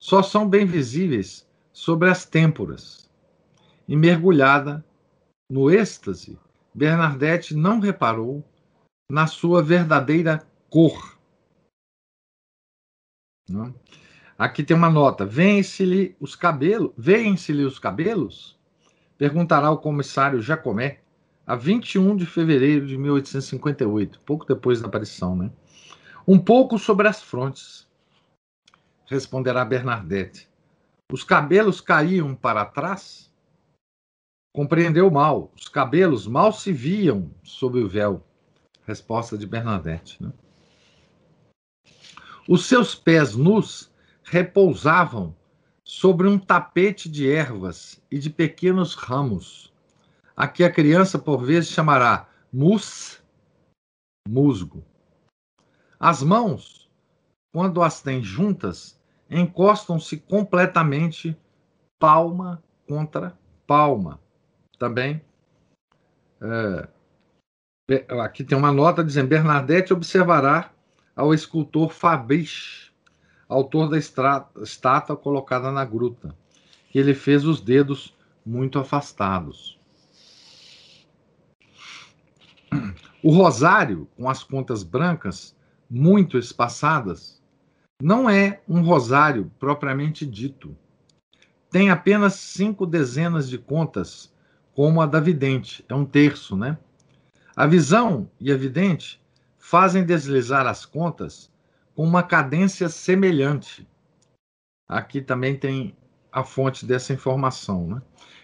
só 0.00 0.22
são 0.22 0.48
bem 0.48 0.64
visíveis 0.64 1.46
sobre 1.72 2.08
as 2.08 2.24
têmporas. 2.24 3.10
E 3.86 3.94
mergulhada 3.94 4.82
no 5.50 5.70
êxtase, 5.70 6.38
Bernadette 6.74 7.54
não 7.54 7.80
reparou 7.80 8.42
na 9.10 9.26
sua 9.26 9.62
verdadeira 9.62 10.46
cor. 10.70 11.18
Não? 13.46 13.74
Aqui 14.38 14.64
tem 14.64 14.74
uma 14.74 14.88
nota. 14.88 15.26
Vêem-se-lhe 15.26 16.16
os 16.18 16.34
cabelos? 16.34 16.92
Vêem-se-lhe 16.96 17.64
os 17.64 17.78
cabelos? 17.78 18.58
Perguntará 19.18 19.70
o 19.70 19.78
comissário 19.78 20.40
Jacomé, 20.40 21.01
a 21.52 21.54
21 21.54 22.16
de 22.16 22.24
fevereiro 22.24 22.86
de 22.86 22.96
1858, 22.96 24.20
pouco 24.20 24.46
depois 24.46 24.80
da 24.80 24.86
aparição, 24.86 25.36
né? 25.36 25.52
Um 26.26 26.38
pouco 26.38 26.78
sobre 26.78 27.06
as 27.06 27.22
frontes, 27.22 27.86
responderá 29.04 29.62
Bernadette. 29.62 30.48
Os 31.12 31.22
cabelos 31.22 31.78
caíam 31.78 32.34
para 32.34 32.64
trás? 32.64 33.30
Compreendeu 34.50 35.10
mal. 35.10 35.52
Os 35.54 35.68
cabelos 35.68 36.26
mal 36.26 36.54
se 36.54 36.72
viam 36.72 37.30
sob 37.42 37.80
o 37.80 37.86
véu. 37.86 38.26
Resposta 38.86 39.36
de 39.36 39.46
Bernadette. 39.46 40.22
Né? 40.22 40.32
Os 42.48 42.64
seus 42.64 42.94
pés 42.94 43.36
nus 43.36 43.92
repousavam 44.24 45.36
sobre 45.84 46.26
um 46.26 46.38
tapete 46.38 47.10
de 47.10 47.30
ervas 47.30 48.02
e 48.10 48.18
de 48.18 48.30
pequenos 48.30 48.94
ramos, 48.94 49.70
a 50.36 50.48
que 50.48 50.64
a 50.64 50.72
criança 50.72 51.18
por 51.18 51.44
vezes 51.44 51.70
chamará 51.70 52.28
mus, 52.52 53.22
musgo. 54.28 54.84
As 55.98 56.22
mãos, 56.22 56.90
quando 57.52 57.82
as 57.82 58.00
tem 58.02 58.22
juntas, 58.22 59.00
encostam-se 59.30 60.16
completamente 60.18 61.36
palma 61.98 62.62
contra 62.88 63.38
palma. 63.66 64.20
Também. 64.78 65.22
É, 66.40 66.88
aqui 68.20 68.42
tem 68.42 68.58
uma 68.58 68.72
nota 68.72 69.04
dizendo: 69.04 69.28
Bernadette 69.28 69.92
observará 69.92 70.72
ao 71.14 71.32
escultor 71.32 71.90
Fabrice 71.90 72.92
autor 73.52 73.88
da 73.88 73.98
estátua 73.98 75.16
colocada 75.16 75.70
na 75.70 75.84
gruta, 75.84 76.34
que 76.90 76.98
ele 76.98 77.14
fez 77.14 77.44
os 77.44 77.60
dedos 77.60 78.16
muito 78.44 78.78
afastados. 78.78 79.78
O 83.22 83.30
rosário, 83.30 84.08
com 84.16 84.28
as 84.28 84.42
pontas 84.42 84.82
brancas 84.82 85.54
muito 85.88 86.36
espaçadas, 86.36 87.40
não 88.02 88.28
é 88.28 88.60
um 88.68 88.82
rosário 88.82 89.50
propriamente 89.58 90.26
dito. 90.26 90.76
Tem 91.70 91.90
apenas 91.90 92.34
cinco 92.34 92.84
dezenas 92.84 93.48
de 93.48 93.58
contas, 93.58 94.34
como 94.74 95.00
a 95.00 95.06
da 95.06 95.20
vidente, 95.20 95.84
é 95.88 95.94
um 95.94 96.04
terço, 96.04 96.56
né? 96.56 96.76
A 97.54 97.66
visão 97.66 98.28
e 98.40 98.50
a 98.50 98.56
vidente 98.56 99.22
fazem 99.58 100.04
deslizar 100.04 100.66
as 100.66 100.84
contas 100.84 101.50
com 101.94 102.04
uma 102.04 102.22
cadência 102.22 102.88
semelhante. 102.88 103.86
Aqui 104.88 105.20
também 105.20 105.56
tem 105.56 105.96
a 106.32 106.42
fonte 106.42 106.84
dessa 106.84 107.12
informação. 107.12 107.86
Né? 107.86 108.02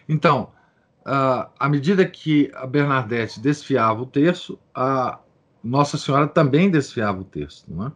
Então, 0.08 0.52
uh, 1.08 1.50
à 1.58 1.68
medida 1.68 2.06
que 2.06 2.50
a 2.54 2.66
Bernadette 2.66 3.40
desfiava 3.40 4.02
o 4.02 4.06
terço, 4.06 4.58
a 4.74 5.18
Nossa 5.64 5.96
Senhora 5.96 6.28
também 6.28 6.70
desfiava 6.70 7.20
o 7.20 7.24
terço. 7.24 7.64
Não 7.68 7.86
é? 7.86 7.92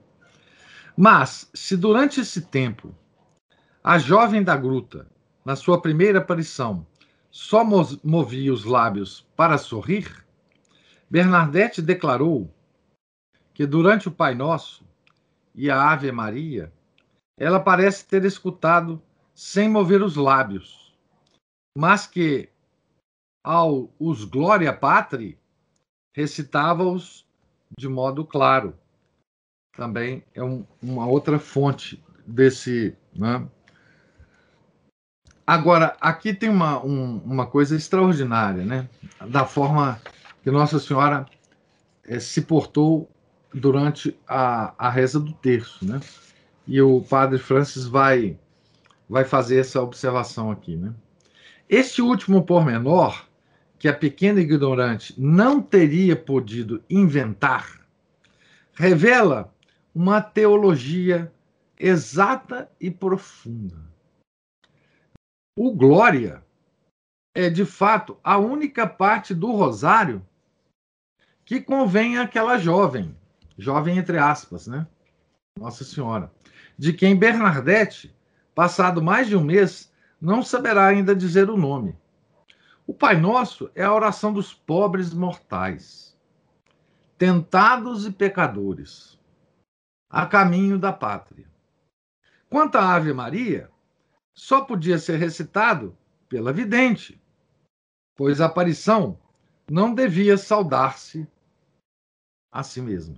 Mas, 0.96 1.50
se 1.52 1.76
durante 1.76 2.20
esse 2.20 2.42
tempo 2.42 2.94
a 3.84 3.98
jovem 3.98 4.42
da 4.42 4.56
gruta, 4.56 5.06
na 5.44 5.56
sua 5.56 5.80
primeira 5.80 6.20
aparição, 6.20 6.86
só 7.30 7.64
movia 8.02 8.52
os 8.52 8.64
lábios 8.64 9.26
para 9.36 9.58
sorrir, 9.58 10.24
Bernadette 11.10 11.82
declarou 11.82 12.54
que 13.52 13.66
durante 13.66 14.08
o 14.08 14.12
Pai 14.12 14.34
Nosso 14.34 14.86
e 15.54 15.70
a 15.70 15.90
Ave 15.90 16.10
Maria, 16.12 16.72
ela 17.36 17.60
parece 17.60 18.06
ter 18.06 18.24
escutado 18.24 19.02
sem 19.34 19.68
mover 19.68 20.02
os 20.02 20.16
lábios, 20.16 20.94
mas 21.76 22.06
que 22.06 22.51
ao 23.42 23.90
os 23.98 24.24
Glória 24.24 24.72
Patri 24.72 25.38
recitava-os 26.12 27.26
de 27.76 27.88
modo 27.88 28.24
claro. 28.24 28.74
Também 29.76 30.22
é 30.34 30.42
um, 30.42 30.64
uma 30.82 31.06
outra 31.06 31.38
fonte 31.38 32.02
desse. 32.26 32.94
Né? 33.14 33.46
Agora, 35.46 35.96
aqui 36.00 36.34
tem 36.34 36.48
uma, 36.48 36.84
um, 36.84 37.18
uma 37.18 37.46
coisa 37.46 37.74
extraordinária, 37.74 38.64
né? 38.64 38.88
Da 39.28 39.46
forma 39.46 40.00
que 40.42 40.50
Nossa 40.50 40.78
Senhora 40.78 41.26
é, 42.04 42.18
se 42.18 42.42
portou 42.42 43.08
durante 43.52 44.16
a, 44.26 44.74
a 44.78 44.90
reza 44.90 45.18
do 45.18 45.32
terço, 45.32 45.84
né? 45.84 46.00
E 46.66 46.80
o 46.80 47.00
padre 47.00 47.38
Francis 47.38 47.86
vai, 47.86 48.38
vai 49.08 49.24
fazer 49.24 49.58
essa 49.58 49.82
observação 49.82 50.50
aqui, 50.50 50.76
né? 50.76 50.94
Este 51.68 52.02
último 52.02 52.42
pormenor, 52.42 53.24
que 53.82 53.88
a 53.88 53.92
pequena 53.92 54.40
ignorante 54.40 55.12
não 55.20 55.60
teria 55.60 56.14
podido 56.14 56.84
inventar, 56.88 57.84
revela 58.74 59.52
uma 59.92 60.22
teologia 60.22 61.32
exata 61.76 62.70
e 62.80 62.92
profunda. 62.92 63.76
O 65.58 65.74
Glória 65.74 66.44
é, 67.34 67.50
de 67.50 67.64
fato, 67.64 68.16
a 68.22 68.38
única 68.38 68.86
parte 68.86 69.34
do 69.34 69.50
rosário 69.50 70.24
que 71.44 71.60
convém 71.60 72.18
àquela 72.18 72.58
jovem, 72.58 73.16
jovem 73.58 73.98
entre 73.98 74.16
aspas, 74.16 74.68
né? 74.68 74.86
Nossa 75.58 75.82
Senhora, 75.82 76.32
de 76.78 76.92
quem 76.92 77.16
Bernadette, 77.16 78.14
passado 78.54 79.02
mais 79.02 79.26
de 79.26 79.34
um 79.34 79.42
mês, 79.42 79.92
não 80.20 80.40
saberá 80.40 80.86
ainda 80.86 81.16
dizer 81.16 81.50
o 81.50 81.56
nome. 81.56 82.00
O 82.86 82.92
Pai 82.92 83.16
Nosso 83.16 83.70
é 83.74 83.84
a 83.84 83.94
oração 83.94 84.32
dos 84.32 84.52
pobres 84.52 85.14
mortais, 85.14 86.18
tentados 87.16 88.06
e 88.06 88.10
pecadores, 88.10 89.18
a 90.10 90.26
caminho 90.26 90.78
da 90.78 90.92
pátria. 90.92 91.46
Quanto 92.50 92.76
à 92.76 92.94
Ave 92.94 93.12
Maria, 93.12 93.70
só 94.34 94.62
podia 94.62 94.98
ser 94.98 95.16
recitado 95.16 95.96
pela 96.28 96.52
vidente, 96.52 97.22
pois 98.16 98.40
a 98.40 98.46
aparição 98.46 99.18
não 99.70 99.94
devia 99.94 100.36
saudar-se 100.36 101.26
a 102.50 102.62
si 102.62 102.82
mesmo. 102.82 103.16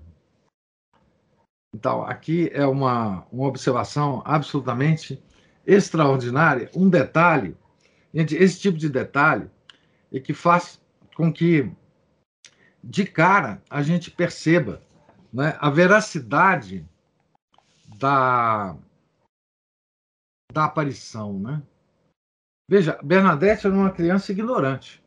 Então, 1.75 2.05
aqui 2.05 2.51
é 2.53 2.67
uma, 2.67 3.27
uma 3.33 3.49
observação 3.49 4.23
absolutamente 4.25 5.21
extraordinária, 5.67 6.71
um 6.77 6.89
detalhe. 6.89 7.57
Gente, 8.13 8.37
esse 8.37 8.61
tipo 8.61 8.79
de 8.79 8.89
detalhe 8.89 9.51
é 10.17 10.21
que 10.21 10.33
faz 10.33 10.81
com 11.17 11.33
que, 11.33 11.71
de 12.83 13.05
cara, 13.05 13.63
a 13.69 13.83
gente 13.83 14.11
perceba 14.11 14.81
né, 15.33 15.57
a 15.61 15.69
veracidade 15.69 16.89
da, 17.99 18.77
da 20.53 20.65
aparição. 20.65 21.39
Né? 21.39 21.63
Veja, 22.71 22.99
Bernadette 23.03 23.67
era 23.67 23.75
uma 23.75 23.91
criança 23.91 24.31
ignorante. 24.31 25.03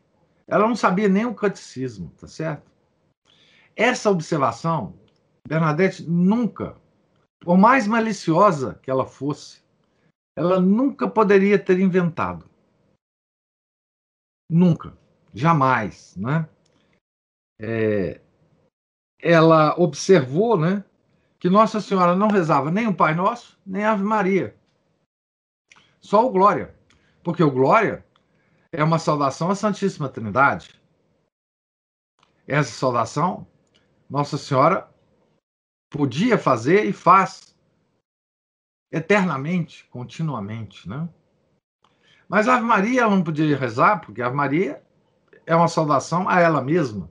Ela 0.47 0.67
não 0.67 0.75
sabia 0.75 1.07
nem 1.07 1.25
o 1.25 1.35
catecismo, 1.35 2.11
tá 2.19 2.27
certo? 2.27 2.69
Essa 3.75 4.09
observação, 4.09 4.97
Bernadette 5.47 6.03
nunca, 6.03 6.75
por 7.39 7.57
mais 7.57 7.87
maliciosa 7.87 8.79
que 8.81 8.89
ela 8.89 9.05
fosse, 9.05 9.61
ela 10.35 10.59
nunca 10.59 11.07
poderia 11.07 11.57
ter 11.57 11.79
inventado. 11.79 12.49
Nunca, 14.49 14.97
jamais, 15.33 16.15
né? 16.15 16.47
É, 17.59 18.21
ela 19.19 19.75
observou, 19.79 20.57
né, 20.57 20.83
que 21.39 21.49
Nossa 21.49 21.81
Senhora 21.81 22.15
não 22.15 22.27
rezava 22.27 22.71
nem 22.71 22.87
o 22.87 22.95
Pai 22.95 23.13
Nosso, 23.13 23.59
nem 23.65 23.83
a 23.83 23.91
Ave 23.91 24.03
Maria. 24.03 24.55
Só 25.99 26.25
o 26.25 26.31
Glória. 26.31 26.75
Porque 27.23 27.43
o 27.43 27.51
Glória 27.51 28.05
é 28.71 28.83
uma 28.83 28.99
saudação 28.99 29.49
à 29.49 29.55
Santíssima 29.55 30.07
Trindade. 30.07 30.79
Essa 32.47 32.71
saudação 32.71 33.45
nossa 34.09 34.37
Senhora 34.37 34.89
podia 35.89 36.37
fazer 36.37 36.85
e 36.85 36.93
faz 36.93 37.55
eternamente, 38.91 39.85
continuamente, 39.89 40.87
né? 40.87 41.09
Mas 42.27 42.47
a 42.47 42.55
Ave 42.55 42.65
Maria 42.65 43.01
ela 43.01 43.15
não 43.15 43.23
podia 43.23 43.57
rezar, 43.57 44.01
porque 44.01 44.21
a 44.21 44.27
Ave 44.27 44.35
Maria 44.35 44.83
é 45.45 45.55
uma 45.55 45.67
saudação 45.67 46.27
a 46.27 46.39
ela 46.39 46.61
mesma. 46.61 47.09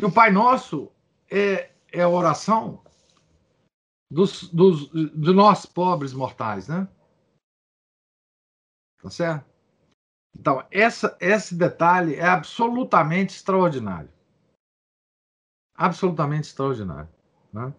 E 0.00 0.04
o 0.04 0.12
Pai 0.12 0.32
Nosso 0.32 0.90
é, 1.30 1.70
é 1.92 2.02
a 2.02 2.08
oração 2.08 2.82
dos, 4.10 4.48
dos, 4.52 4.90
de 4.90 5.32
nós 5.32 5.64
pobres 5.64 6.12
mortais, 6.12 6.68
né? 6.68 6.88
Tá 9.00 9.10
certo? 9.10 9.44
Então, 10.36 10.66
essa, 10.70 11.16
esse 11.20 11.54
detalhe 11.54 12.14
é 12.14 12.24
absolutamente 12.24 13.36
extraordinário 13.36 14.12
absolutamente 15.74 16.48
extraordinário. 16.48 17.08
Né? 17.52 17.74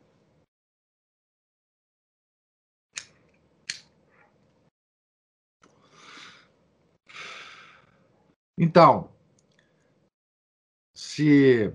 Então, 8.58 9.12
se 10.96 11.74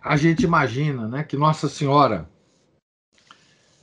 a 0.00 0.16
gente 0.16 0.44
imagina 0.44 1.08
né, 1.08 1.24
que 1.24 1.36
Nossa 1.36 1.68
Senhora 1.68 2.30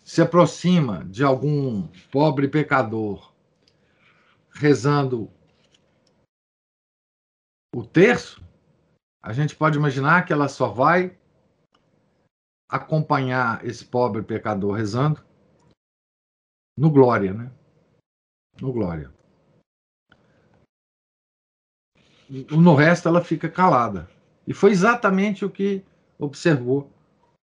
se 0.03 0.21
aproxima 0.21 1.05
de 1.05 1.23
algum 1.23 1.87
pobre 2.11 2.47
pecador 2.47 3.33
rezando 4.51 5.31
o 7.73 7.85
terço, 7.85 8.43
a 9.21 9.33
gente 9.33 9.55
pode 9.55 9.77
imaginar 9.77 10.25
que 10.25 10.33
ela 10.33 10.47
só 10.47 10.69
vai 10.69 11.17
acompanhar 12.69 13.65
esse 13.65 13.85
pobre 13.85 14.21
pecador 14.21 14.73
rezando 14.73 15.23
no 16.77 16.89
glória, 16.91 17.33
né? 17.33 17.51
No 18.61 18.71
glória. 18.71 19.18
No 22.29 22.75
resto 22.75 23.07
ela 23.07 23.23
fica 23.23 23.49
calada. 23.49 24.09
E 24.45 24.53
foi 24.53 24.71
exatamente 24.71 25.43
o 25.43 25.49
que 25.49 25.83
observou 26.17 26.91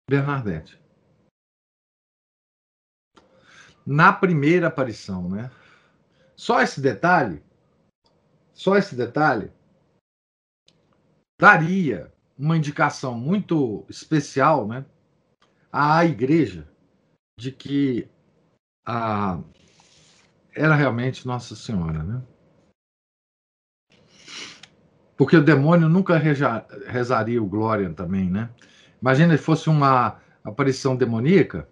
Bernadette. 0.08 0.80
Na 3.84 4.12
primeira 4.12 4.68
aparição, 4.68 5.28
né? 5.28 5.50
Só 6.36 6.60
esse 6.60 6.80
detalhe, 6.80 7.42
só 8.52 8.76
esse 8.76 8.94
detalhe 8.94 9.50
daria 11.40 12.12
uma 12.38 12.56
indicação 12.56 13.18
muito 13.18 13.84
especial 13.88 14.66
né, 14.66 14.84
à 15.72 16.04
igreja 16.04 16.68
de 17.38 17.50
que 17.50 18.08
a, 18.86 19.40
era 20.54 20.74
realmente 20.74 21.26
Nossa 21.26 21.56
Senhora. 21.56 22.02
Né? 22.02 22.22
Porque 25.18 25.36
o 25.36 25.44
demônio 25.44 25.88
nunca 25.88 26.16
reja, 26.16 26.66
rezaria 26.86 27.42
o 27.42 27.48
Glória 27.48 27.92
também, 27.92 28.30
né? 28.30 28.48
Imagina 29.02 29.36
se 29.36 29.42
fosse 29.42 29.68
uma 29.68 30.20
aparição 30.42 30.96
demoníaca, 30.96 31.68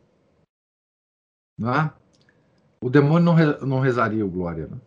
não 1.59 1.73
é? 1.73 1.95
o 2.81 2.91
demônio 2.91 3.25
não, 3.25 3.35
re, 3.35 3.67
não 3.67 3.81
rezaria 3.81 4.27
o 4.27 4.31
Glória. 4.31 4.67
Né? 4.67 4.81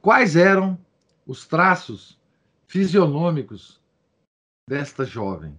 Quais 0.00 0.36
eram 0.36 0.78
os 1.26 1.46
traços 1.46 2.20
fisionômicos 2.66 3.82
desta 4.68 5.04
jovem. 5.04 5.58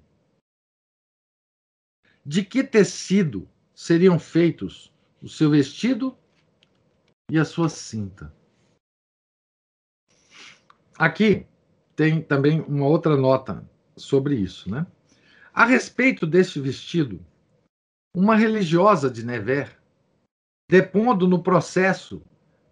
De 2.25 2.43
que 2.43 2.63
tecido 2.63 3.47
seriam 3.75 4.17
feitos 4.17 4.91
o 5.21 5.29
seu 5.29 5.51
vestido 5.51 6.17
e 7.29 7.37
a 7.37 7.45
sua 7.45 7.69
cinta. 7.69 8.33
Aqui 10.97 11.45
tem 11.95 12.21
também 12.21 12.61
uma 12.61 12.85
outra 12.85 13.15
nota 13.15 13.67
sobre 13.95 14.35
isso, 14.35 14.69
né? 14.69 14.85
A 15.53 15.65
respeito 15.65 16.25
deste 16.25 16.59
vestido, 16.59 17.23
uma 18.15 18.35
religiosa 18.35 19.09
de 19.09 19.25
Nevers, 19.25 19.71
depondo 20.69 21.27
no 21.27 21.43
processo 21.43 22.23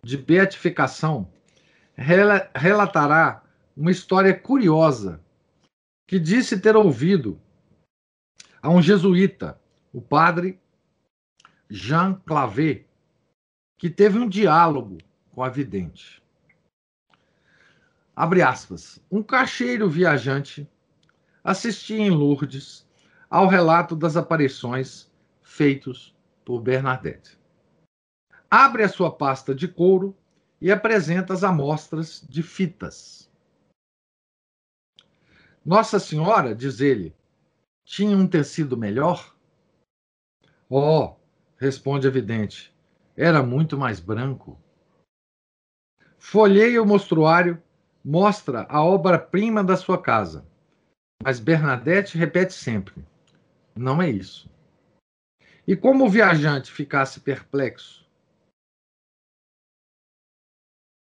de 0.04 0.18
beatificação, 0.18 1.32
relatará 1.96 3.44
uma 3.76 3.92
história 3.92 4.38
curiosa 4.38 5.24
que 6.08 6.20
disse 6.20 6.60
ter 6.60 6.76
ouvido 6.76 7.40
a 8.62 8.70
um 8.70 8.82
jesuíta, 8.82 9.60
o 9.94 10.02
padre 10.02 10.60
Jean 11.70 12.16
Clavé, 12.26 12.86
que 13.80 13.90
teve 13.90 14.20
um 14.20 14.28
diálogo 14.28 14.98
com 15.32 15.44
a 15.44 15.50
vidente. 15.50 16.21
Abre 18.22 18.44
aspas. 18.44 19.04
Um 19.12 19.24
caixeiro 19.24 19.90
viajante 19.90 20.70
assistia 21.44 21.98
em 21.98 22.12
Lourdes 22.12 22.88
ao 23.28 23.48
relato 23.48 23.96
das 23.96 24.16
aparições 24.16 25.12
feitos 25.42 26.16
por 26.46 26.62
Bernadette. 26.62 27.40
Abre 28.48 28.84
a 28.84 28.90
sua 28.90 29.12
pasta 29.12 29.56
de 29.56 29.68
couro 29.68 30.16
e 30.62 30.72
apresenta 30.72 31.34
as 31.34 31.44
amostras 31.44 32.24
de 32.30 32.44
fitas. 32.44 33.28
Nossa 35.66 35.98
Senhora, 35.98 36.54
diz 36.54 36.80
ele, 36.80 37.16
tinha 37.84 38.16
um 38.16 38.28
tecido 38.28 38.78
melhor? 38.78 39.36
Oh, 40.70 41.16
responde 41.58 42.08
a 42.08 42.12
vidente, 42.12 42.72
era 43.18 43.42
muito 43.42 43.80
mais 43.80 44.00
branco. 44.00 44.62
Folheia 46.20 46.84
o 46.84 46.86
mostruário, 46.86 47.60
mostra 48.04 48.66
a 48.70 48.84
obra-prima 48.84 49.64
da 49.64 49.78
sua 49.78 50.02
casa. 50.02 50.46
Mas 51.24 51.40
Bernadette 51.40 52.18
repete 52.18 52.54
sempre: 52.54 53.06
não 53.76 54.02
é 54.02 54.10
isso. 54.10 54.50
E 55.68 55.76
como 55.76 56.06
o 56.06 56.10
viajante 56.10 56.72
ficasse 56.72 57.20
perplexo, 57.20 58.06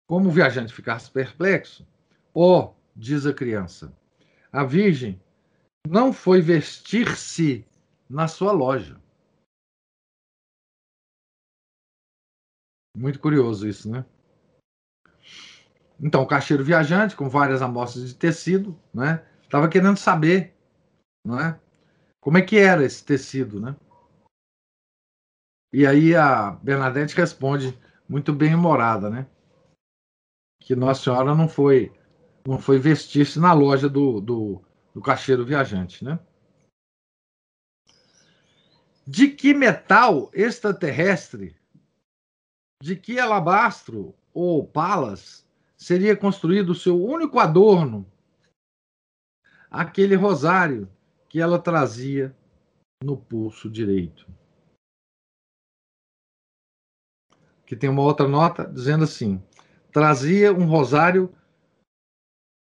como 0.07 0.27
o 0.27 0.31
viajante 0.31 0.73
ficasse 0.73 1.09
perplexo, 1.09 1.87
oh, 2.33 2.73
diz 2.95 3.25
a 3.25 3.33
criança, 3.33 3.97
a 4.51 4.63
Virgem 4.65 5.21
não 5.87 6.11
foi 6.11 6.41
vestir-se 6.41 7.65
na 8.09 8.27
sua 8.27 8.51
loja. 8.51 9.01
Muito 12.95 13.19
curioso 13.19 13.67
isso, 13.67 13.89
né? 13.89 14.05
Então, 16.01 16.23
o 16.23 16.27
caixeiro 16.27 16.63
viajante, 16.63 17.15
com 17.15 17.29
várias 17.29 17.61
amostras 17.61 18.07
de 18.07 18.15
tecido, 18.15 18.75
né? 18.91 19.23
Estava 19.43 19.69
querendo 19.69 19.97
saber, 19.97 20.55
não 21.23 21.39
é? 21.39 21.59
Como 22.19 22.37
é 22.37 22.41
que 22.41 22.57
era 22.57 22.83
esse 22.83 23.03
tecido, 23.05 23.59
né? 23.61 23.75
E 25.71 25.85
aí 25.85 26.15
a 26.15 26.51
Bernadette 26.51 27.15
responde, 27.15 27.79
muito 28.09 28.33
bem 28.33 28.55
humorada, 28.55 29.09
né? 29.09 29.27
Que 30.59 30.75
Nossa 30.75 31.03
Senhora 31.03 31.35
não 31.35 31.47
foi 31.47 31.95
não 32.45 32.57
foi 32.57 32.79
vestir-se 32.79 33.39
na 33.39 33.53
loja 33.53 33.87
do, 33.87 34.19
do, 34.19 34.61
do 34.95 35.01
caixeiro 35.01 35.45
viajante, 35.45 36.03
né? 36.03 36.19
De 39.05 39.27
que 39.27 39.53
metal 39.53 40.31
extraterrestre, 40.33 41.55
de 42.81 42.95
que 42.95 43.19
alabastro 43.19 44.15
ou 44.33 44.65
palas 44.65 45.47
seria 45.81 46.15
construído 46.15 46.73
o 46.73 46.75
seu 46.75 47.03
único 47.03 47.39
adorno, 47.39 48.05
aquele 49.67 50.13
rosário 50.13 50.87
que 51.27 51.41
ela 51.41 51.57
trazia 51.57 52.37
no 53.03 53.17
pulso 53.17 53.67
direito. 53.67 54.31
Que 57.65 57.75
tem 57.75 57.89
uma 57.89 58.03
outra 58.03 58.27
nota 58.27 58.63
dizendo 58.63 59.05
assim: 59.05 59.43
trazia 59.91 60.53
um 60.53 60.67
rosário 60.67 61.35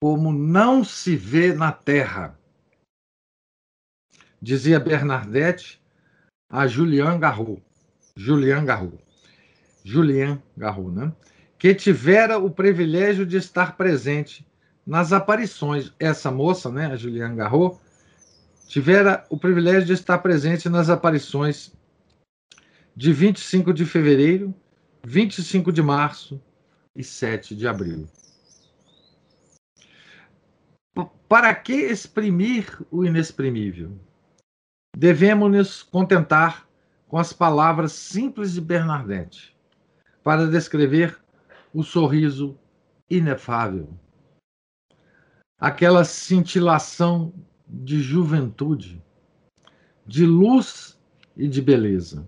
como 0.03 0.33
não 0.33 0.83
se 0.83 1.15
vê 1.15 1.55
na 1.55 1.71
terra. 1.71 2.37
Dizia 4.43 4.81
Bernadette 4.81 5.81
a 6.51 6.67
Julian 6.67 7.21
Garrou. 7.21 7.63
Julian 8.17 8.65
Garrou. 8.65 8.99
Julian 9.85 10.43
Garrou, 10.57 10.91
né? 10.91 11.15
Que 11.59 11.75
tivera 11.75 12.39
o 12.39 12.51
privilégio 12.51 13.25
de 13.25 13.37
estar 13.37 13.77
presente 13.77 14.47
nas 14.87 15.13
aparições. 15.13 15.93
Essa 15.99 16.31
moça, 16.31 16.71
né, 16.71 16.87
a 16.87 16.97
Julian 16.97 17.35
Garrou, 17.35 17.81
tivera 18.69 19.25
o 19.31 19.39
privilégio 19.39 19.87
de 19.87 19.93
estar 19.93 20.19
presente 20.19 20.69
nas 20.69 20.91
aparições 20.91 21.73
de 22.95 23.13
25 23.13 23.73
de 23.73 23.85
fevereiro, 23.85 24.55
25 25.05 25.73
de 25.73 25.83
março 25.83 26.41
e 26.95 27.05
7 27.05 27.55
de 27.55 27.69
abril. 27.69 28.09
Para 31.29 31.55
que 31.55 31.73
exprimir 31.73 32.81
o 32.91 33.05
inexprimível? 33.05 33.99
Devemos 34.97 35.51
nos 35.51 35.83
contentar 35.83 36.67
com 37.09 37.19
as 37.19 37.33
palavras 37.33 37.93
simples 37.93 38.55
de 38.55 38.61
Bernadette 38.61 39.55
para 40.23 40.47
descrever 40.47 41.19
o 41.77 41.83
sorriso 41.83 42.59
inefável, 43.11 43.87
aquela 45.61 46.07
cintilação 46.07 47.35
de 47.69 48.01
juventude, 48.01 49.05
de 50.07 50.25
luz 50.25 50.99
e 51.37 51.47
de 51.47 51.61
beleza. 51.61 52.27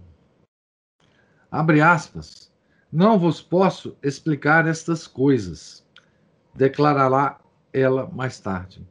Abre 1.51 1.81
aspas. 1.81 2.53
Não 2.93 3.19
vos 3.19 3.41
posso 3.41 3.97
explicar 4.03 4.67
estas 4.67 5.07
coisas, 5.07 5.83
declarará 6.55 7.41
ela 7.73 8.07
mais 8.07 8.39
tarde, 8.39 8.87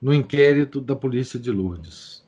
no 0.00 0.14
inquérito 0.14 0.80
da 0.80 0.94
polícia 0.94 1.40
de 1.40 1.50
Lourdes. 1.50 2.24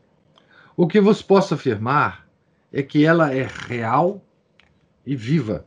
O 0.76 0.88
que 0.88 1.00
vos 1.00 1.22
posso 1.22 1.54
afirmar 1.54 2.28
é 2.72 2.82
que 2.82 3.04
ela 3.04 3.32
é 3.32 3.46
real 3.46 4.20
e 5.06 5.14
viva, 5.14 5.64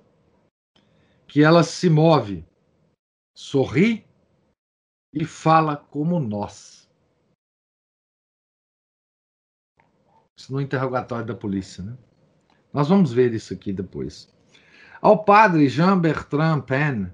que 1.32 1.42
ela 1.42 1.64
se 1.64 1.90
move, 1.90 2.46
sorri 3.34 4.06
e 5.14 5.24
fala 5.24 5.78
como 5.78 6.20
nós. 6.20 6.92
Isso 10.38 10.52
no 10.52 10.60
interrogatório 10.60 11.26
da 11.26 11.34
polícia, 11.34 11.82
né? 11.86 11.98
Nós 12.74 12.90
vamos 12.90 13.14
ver 13.14 13.34
isso 13.34 13.54
aqui 13.54 13.72
depois. 13.72 14.30
Ao 15.02 15.24
padre 15.24 15.70
Jean 15.70 15.98
Bertrand 16.02 16.64
Penn, 16.64 17.10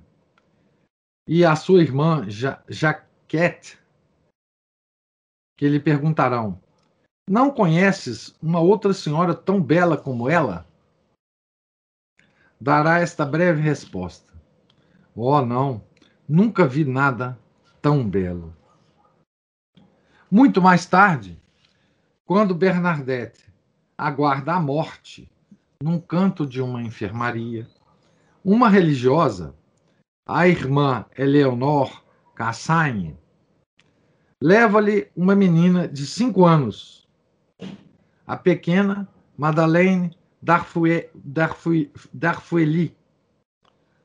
e 1.28 1.46
a 1.46 1.56
sua 1.56 1.84
irmã 1.84 2.28
ja 2.28 2.64
Jaquette, 2.68 3.78
que 5.56 5.70
lhe 5.70 5.80
perguntarão: 5.80 6.60
Não 7.30 7.54
conheces 7.54 8.36
uma 8.42 8.62
outra 8.62 8.96
senhora 8.96 9.36
tão 9.36 9.62
bela 9.62 9.96
como 9.96 10.28
ela? 10.28 10.67
Dará 12.60 13.00
esta 13.00 13.26
breve 13.26 13.62
resposta: 13.62 14.34
Oh, 15.16 15.42
não, 15.42 15.84
nunca 16.28 16.68
vi 16.68 16.84
nada 16.84 17.38
tão 17.82 18.08
belo. 18.08 18.56
Muito 20.30 20.62
mais 20.62 20.86
tarde, 20.86 21.42
quando 22.26 22.54
Bernadette 22.54 23.52
aguarda 23.98 24.54
a 24.54 24.60
morte 24.60 25.32
num 25.82 26.00
canto 26.00 26.46
de 26.46 26.62
uma 26.62 26.82
enfermaria, 26.82 27.68
uma 28.44 28.68
religiosa 28.70 29.56
a 30.28 30.46
irmã 30.46 31.06
Eleonor 31.18 32.04
Cassagne 32.36 33.18
leva-lhe 34.42 35.10
uma 35.16 35.34
menina 35.34 35.88
de 35.88 36.06
cinco 36.06 36.46
anos, 36.46 37.08
a 38.26 38.36
pequena 38.36 39.08
Madeleine 39.38 40.18
Darfueli, 42.14 42.96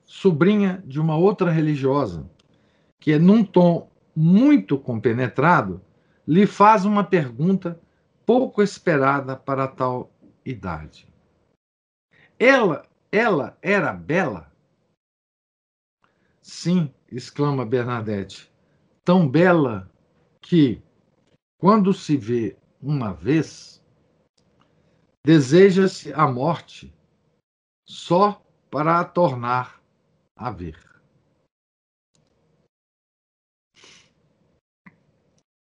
sobrinha 0.05 0.83
de 0.85 1.01
uma 1.01 1.17
outra 1.17 1.51
religiosa, 1.53 2.29
que, 2.99 3.17
num 3.19 3.45
tom 3.45 3.89
muito 4.15 4.77
compenetrado, 4.77 5.81
lhe 6.27 6.47
faz 6.47 6.85
uma 6.85 7.05
pergunta 7.05 7.81
pouco 8.27 8.63
esperada 8.63 9.37
para 9.37 9.69
tal 9.69 10.11
idade. 10.45 11.09
Ela, 12.39 12.87
ela 13.11 13.57
era 13.63 13.93
bela? 13.93 14.53
Sim, 16.41 16.93
exclama 17.11 17.65
Bernadette, 17.65 18.53
tão 19.05 19.29
bela 19.29 19.91
que, 20.41 20.83
quando 21.59 21.93
se 21.93 22.17
vê 22.17 22.57
uma 22.81 23.13
vez, 23.13 23.82
deseja-se 25.25 26.13
a 26.13 26.27
morte 26.27 26.93
só 27.87 28.45
para 28.71 29.01
a 29.01 29.05
tornar 29.05 29.81
a 30.35 30.51
ver. 30.51 30.79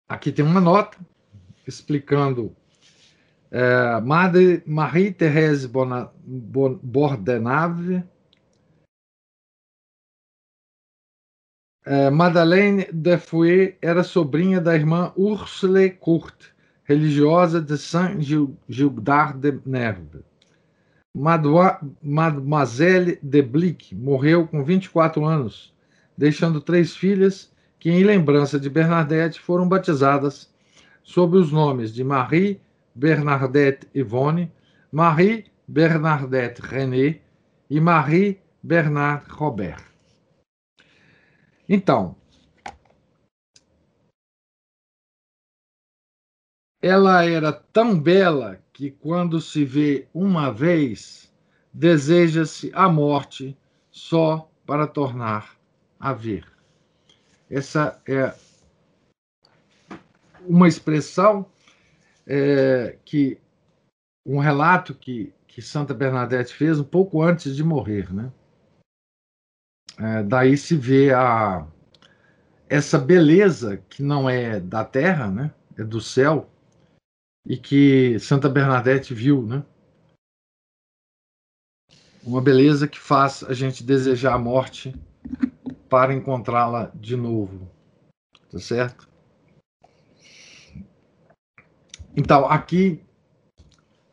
Aqui 0.08 0.32
tem 0.32 0.46
uma 0.46 0.62
nota 0.62 0.98
explicando 1.68 2.56
é, 3.52 4.00
Madre 4.02 4.64
Marie-Thérèse 4.66 5.68
Bordenave, 6.84 8.04
é, 11.86 12.10
Madeleine 12.10 12.86
de 12.92 13.18
Fouet 13.18 13.78
era 13.82 14.04
sobrinha 14.04 14.60
da 14.60 14.76
irmã 14.76 15.14
Ursule 15.16 15.92
Kurt, 15.92 16.55
religiosa 16.86 17.60
de 17.60 17.78
Saint-Gildard 17.78 19.38
de 19.40 19.60
Nerve. 19.66 20.24
Mademoiselle 22.04 23.20
de 23.22 23.42
Blic 23.42 23.96
morreu 23.96 24.48
com 24.48 24.64
24 24.64 25.26
anos, 25.26 25.74
deixando 26.18 26.62
três 26.62 26.96
filhas 26.96 27.52
que, 27.80 27.90
em 27.90 28.04
lembrança 28.04 28.60
de 28.60 28.70
Bernadette, 28.70 29.40
foram 29.40 29.68
batizadas 29.68 30.54
sob 31.04 31.38
os 31.38 31.52
nomes 31.52 31.94
de 31.94 32.04
Marie 32.04 32.62
Bernadette 32.94 33.88
Yvonne, 33.96 34.52
Marie 34.92 35.46
Bernadette 35.68 36.62
René 36.62 37.20
e 37.70 37.80
Marie 37.80 38.40
Bernard 38.62 39.26
Robert. 39.30 39.84
Então, 41.68 42.16
ela 46.86 47.26
era 47.26 47.52
tão 47.52 48.00
bela 48.00 48.60
que, 48.72 48.92
quando 48.92 49.42
se 49.42 49.66
vê 49.66 50.08
uma 50.14 50.54
vez, 50.54 51.34
deseja-se 51.74 52.72
a 52.76 52.88
morte 52.88 53.58
só 53.90 54.48
para 54.68 54.86
tornar 54.86 55.58
a 56.00 56.14
ver. 56.14 56.46
Essa 57.50 58.00
é 58.08 58.32
uma 60.48 60.68
expressão 60.68 61.48
é, 62.28 63.00
que 63.04 63.42
um 64.24 64.38
relato 64.38 64.94
que, 64.94 65.34
que 65.48 65.64
Santa 65.64 65.92
Bernadette 65.92 66.54
fez 66.54 66.80
um 66.80 66.84
pouco 66.84 67.20
antes 67.20 67.56
de 67.56 67.64
morrer, 67.64 68.14
né? 68.14 68.32
É, 69.98 70.22
daí 70.22 70.56
se 70.56 70.78
vê 70.78 71.12
a 71.12 71.66
essa 72.70 73.00
beleza 73.00 73.84
que 73.90 74.04
não 74.04 74.30
é 74.30 74.60
da 74.60 74.86
terra, 74.86 75.32
né? 75.32 75.52
É 75.76 75.84
do 75.84 76.00
céu 76.00 76.52
e 77.46 77.58
que 77.58 78.18
Santa 78.20 78.50
Bernadette 78.50 79.14
viu, 79.14 79.46
né? 79.46 79.64
Uma 82.24 82.42
beleza 82.42 82.88
que 82.88 83.00
faz 83.00 83.44
a 83.44 83.54
gente 83.54 83.84
desejar 83.84 84.34
a 84.34 84.40
morte 84.40 84.96
para 85.88 86.14
encontrá-la 86.14 86.92
de 86.96 87.16
novo, 87.16 87.70
tá 88.52 88.60
certo? 88.60 89.08
Então, 92.18 92.46
aqui 92.50 93.04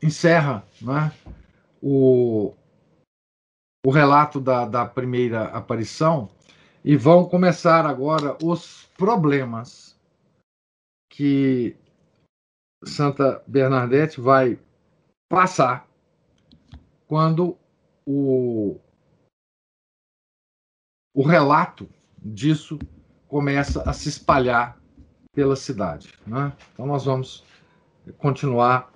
encerra 0.03 0.67
né, 0.81 1.13
o, 1.81 2.53
o 3.87 3.91
relato 3.91 4.41
da, 4.41 4.67
da 4.67 4.85
primeira 4.85 5.45
aparição 5.45 6.29
e 6.85 6.97
vão 6.97 7.25
começar 7.25 7.87
agora 7.87 8.37
os 8.43 8.91
problemas 8.99 9.97
que 11.09 11.77
Santa 12.85 13.43
Bernadette 13.47 14.21
vai 14.21 14.59
passar 15.29 15.89
quando 17.07 17.57
o, 18.07 18.79
o 21.15 21.23
relato 21.23 21.89
disso 22.17 22.79
começa 23.29 23.83
a 23.89 23.93
se 23.93 24.09
espalhar 24.09 24.79
pela 25.35 25.57
cidade. 25.57 26.13
Né? 26.27 26.53
Então, 26.73 26.87
nós 26.87 27.05
vamos 27.05 27.45
continuar 28.19 28.93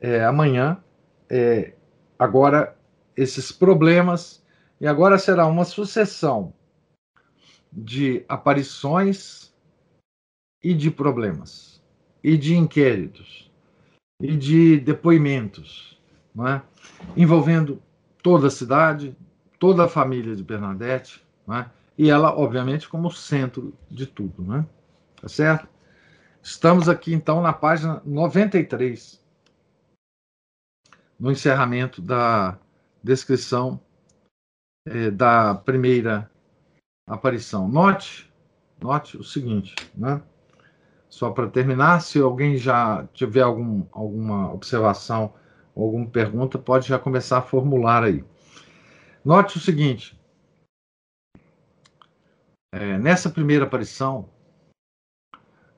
é, 0.00 0.24
amanhã. 0.24 0.82
É, 1.28 1.74
agora, 2.18 2.76
esses 3.16 3.50
problemas, 3.50 4.44
e 4.80 4.86
agora 4.86 5.18
será 5.18 5.46
uma 5.46 5.64
sucessão 5.64 6.52
de 7.72 8.24
aparições 8.28 9.52
e 10.62 10.74
de 10.74 10.90
problemas, 10.90 11.71
e 12.22 12.36
de 12.36 12.56
inquéritos, 12.56 13.50
e 14.20 14.36
de 14.36 14.78
depoimentos, 14.78 16.00
não 16.34 16.46
é? 16.46 16.62
envolvendo 17.16 17.82
toda 18.22 18.46
a 18.46 18.50
cidade, 18.50 19.16
toda 19.58 19.84
a 19.84 19.88
família 19.88 20.36
de 20.36 20.42
Bernadette, 20.42 21.22
não 21.46 21.56
é? 21.56 21.70
e 21.98 22.10
ela, 22.10 22.36
obviamente, 22.36 22.88
como 22.88 23.10
centro 23.10 23.74
de 23.90 24.06
tudo. 24.06 24.42
Não 24.42 24.56
é? 24.58 24.66
Tá 25.20 25.28
certo? 25.28 25.68
Estamos 26.42 26.88
aqui 26.88 27.12
então 27.12 27.40
na 27.40 27.52
página 27.52 28.02
93, 28.04 29.22
no 31.18 31.30
encerramento 31.30 32.02
da 32.02 32.58
descrição 33.02 33.80
é, 34.86 35.10
da 35.10 35.54
primeira 35.54 36.28
aparição. 37.06 37.68
Note, 37.68 38.32
note 38.80 39.16
o 39.16 39.22
seguinte, 39.22 39.74
né? 39.94 40.20
Só 41.12 41.30
para 41.30 41.46
terminar, 41.46 42.00
se 42.00 42.18
alguém 42.18 42.56
já 42.56 43.06
tiver 43.12 43.42
algum, 43.42 43.84
alguma 43.92 44.50
observação 44.50 45.34
ou 45.74 45.84
alguma 45.84 46.06
pergunta, 46.06 46.58
pode 46.58 46.88
já 46.88 46.98
começar 46.98 47.36
a 47.36 47.42
formular 47.42 48.02
aí. 48.02 48.24
Note 49.22 49.58
o 49.58 49.60
seguinte: 49.60 50.18
é, 52.72 52.96
nessa 52.96 53.28
primeira 53.28 53.66
aparição, 53.66 54.30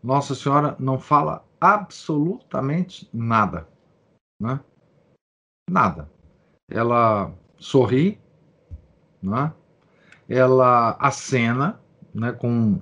nossa 0.00 0.36
Senhora 0.36 0.76
não 0.78 1.00
fala 1.00 1.44
absolutamente 1.60 3.10
nada, 3.12 3.68
né? 4.40 4.60
Nada. 5.68 6.08
Ela 6.70 7.34
sorri, 7.58 8.20
né? 9.20 9.52
Ela 10.28 10.92
acena, 11.00 11.80
né? 12.14 12.30
Com 12.30 12.80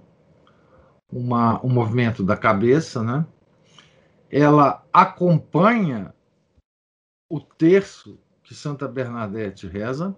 uma, 1.12 1.64
um 1.64 1.68
movimento 1.68 2.24
da 2.24 2.36
cabeça, 2.36 3.02
né? 3.02 3.26
Ela 4.30 4.84
acompanha 4.92 6.14
o 7.30 7.38
terço 7.38 8.18
que 8.42 8.54
Santa 8.54 8.88
Bernadette 8.88 9.66
reza. 9.66 10.16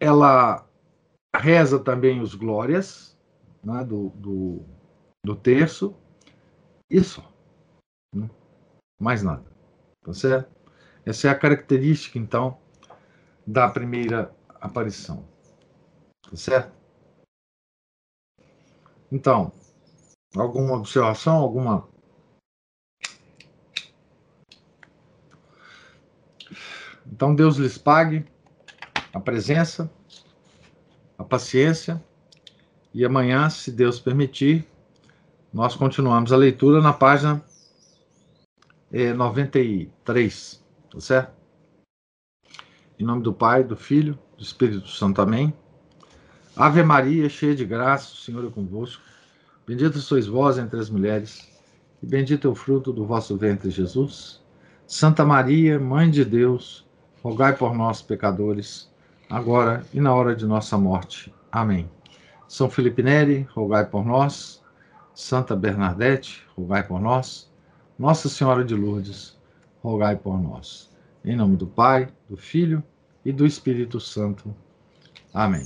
Ela 0.00 0.66
reza 1.36 1.78
também 1.78 2.20
os 2.20 2.34
glórias, 2.34 3.16
né, 3.62 3.84
do, 3.84 4.08
do, 4.10 4.64
do 5.24 5.36
terço 5.36 5.96
só. 7.02 7.22
Né? 8.14 8.28
Mais 9.00 9.22
nada. 9.22 9.44
Tá 10.04 10.12
certo? 10.12 10.50
Essa 11.06 11.28
é 11.28 11.30
a 11.30 11.38
característica, 11.38 12.18
então, 12.18 12.58
da 13.46 13.68
primeira 13.68 14.34
aparição. 14.60 15.26
Tá 16.22 16.36
certo? 16.36 16.81
Então, 19.12 19.52
alguma 20.34 20.74
observação, 20.74 21.36
alguma. 21.36 21.86
Então, 27.06 27.34
Deus 27.34 27.58
lhes 27.58 27.76
pague 27.76 28.24
a 29.12 29.20
presença, 29.20 29.92
a 31.18 31.22
paciência 31.22 32.02
e 32.94 33.04
amanhã, 33.04 33.50
se 33.50 33.70
Deus 33.70 34.00
permitir, 34.00 34.66
nós 35.52 35.76
continuamos 35.76 36.32
a 36.32 36.36
leitura 36.38 36.80
na 36.80 36.94
página 36.94 37.44
é, 38.90 39.12
93, 39.12 40.64
tá 40.90 41.00
certo? 41.00 41.34
Em 42.98 43.04
nome 43.04 43.22
do 43.22 43.34
Pai, 43.34 43.62
do 43.62 43.76
Filho, 43.76 44.18
do 44.38 44.42
Espírito 44.42 44.88
Santo, 44.88 45.20
amém. 45.20 45.52
Ave 46.54 46.82
Maria, 46.82 47.28
cheia 47.28 47.54
de 47.54 47.64
graça, 47.64 48.12
o 48.12 48.16
Senhor 48.16 48.46
é 48.46 48.50
convosco. 48.50 49.02
Bendita 49.66 49.98
sois 49.98 50.26
vós 50.26 50.58
entre 50.58 50.78
as 50.78 50.90
mulheres, 50.90 51.48
e 52.02 52.06
bendito 52.06 52.46
é 52.46 52.50
o 52.50 52.54
fruto 52.54 52.92
do 52.92 53.06
vosso 53.06 53.36
ventre, 53.36 53.70
Jesus. 53.70 54.42
Santa 54.86 55.24
Maria, 55.24 55.80
Mãe 55.80 56.10
de 56.10 56.24
Deus, 56.24 56.86
rogai 57.22 57.56
por 57.56 57.74
nós, 57.74 58.02
pecadores, 58.02 58.90
agora 59.30 59.82
e 59.94 60.00
na 60.00 60.14
hora 60.14 60.36
de 60.36 60.44
nossa 60.44 60.76
morte. 60.76 61.32
Amém. 61.50 61.88
São 62.46 62.68
Felipe 62.68 63.02
Neri, 63.02 63.48
rogai 63.54 63.86
por 63.86 64.04
nós. 64.04 64.62
Santa 65.14 65.56
Bernadette, 65.56 66.44
rogai 66.56 66.82
por 66.82 67.00
nós. 67.00 67.50
Nossa 67.98 68.28
Senhora 68.28 68.62
de 68.62 68.74
Lourdes, 68.74 69.38
rogai 69.82 70.16
por 70.16 70.38
nós. 70.38 70.90
Em 71.24 71.36
nome 71.36 71.56
do 71.56 71.66
Pai, 71.66 72.08
do 72.28 72.36
Filho 72.36 72.82
e 73.24 73.32
do 73.32 73.46
Espírito 73.46 73.98
Santo. 74.00 74.54
Amém. 75.32 75.64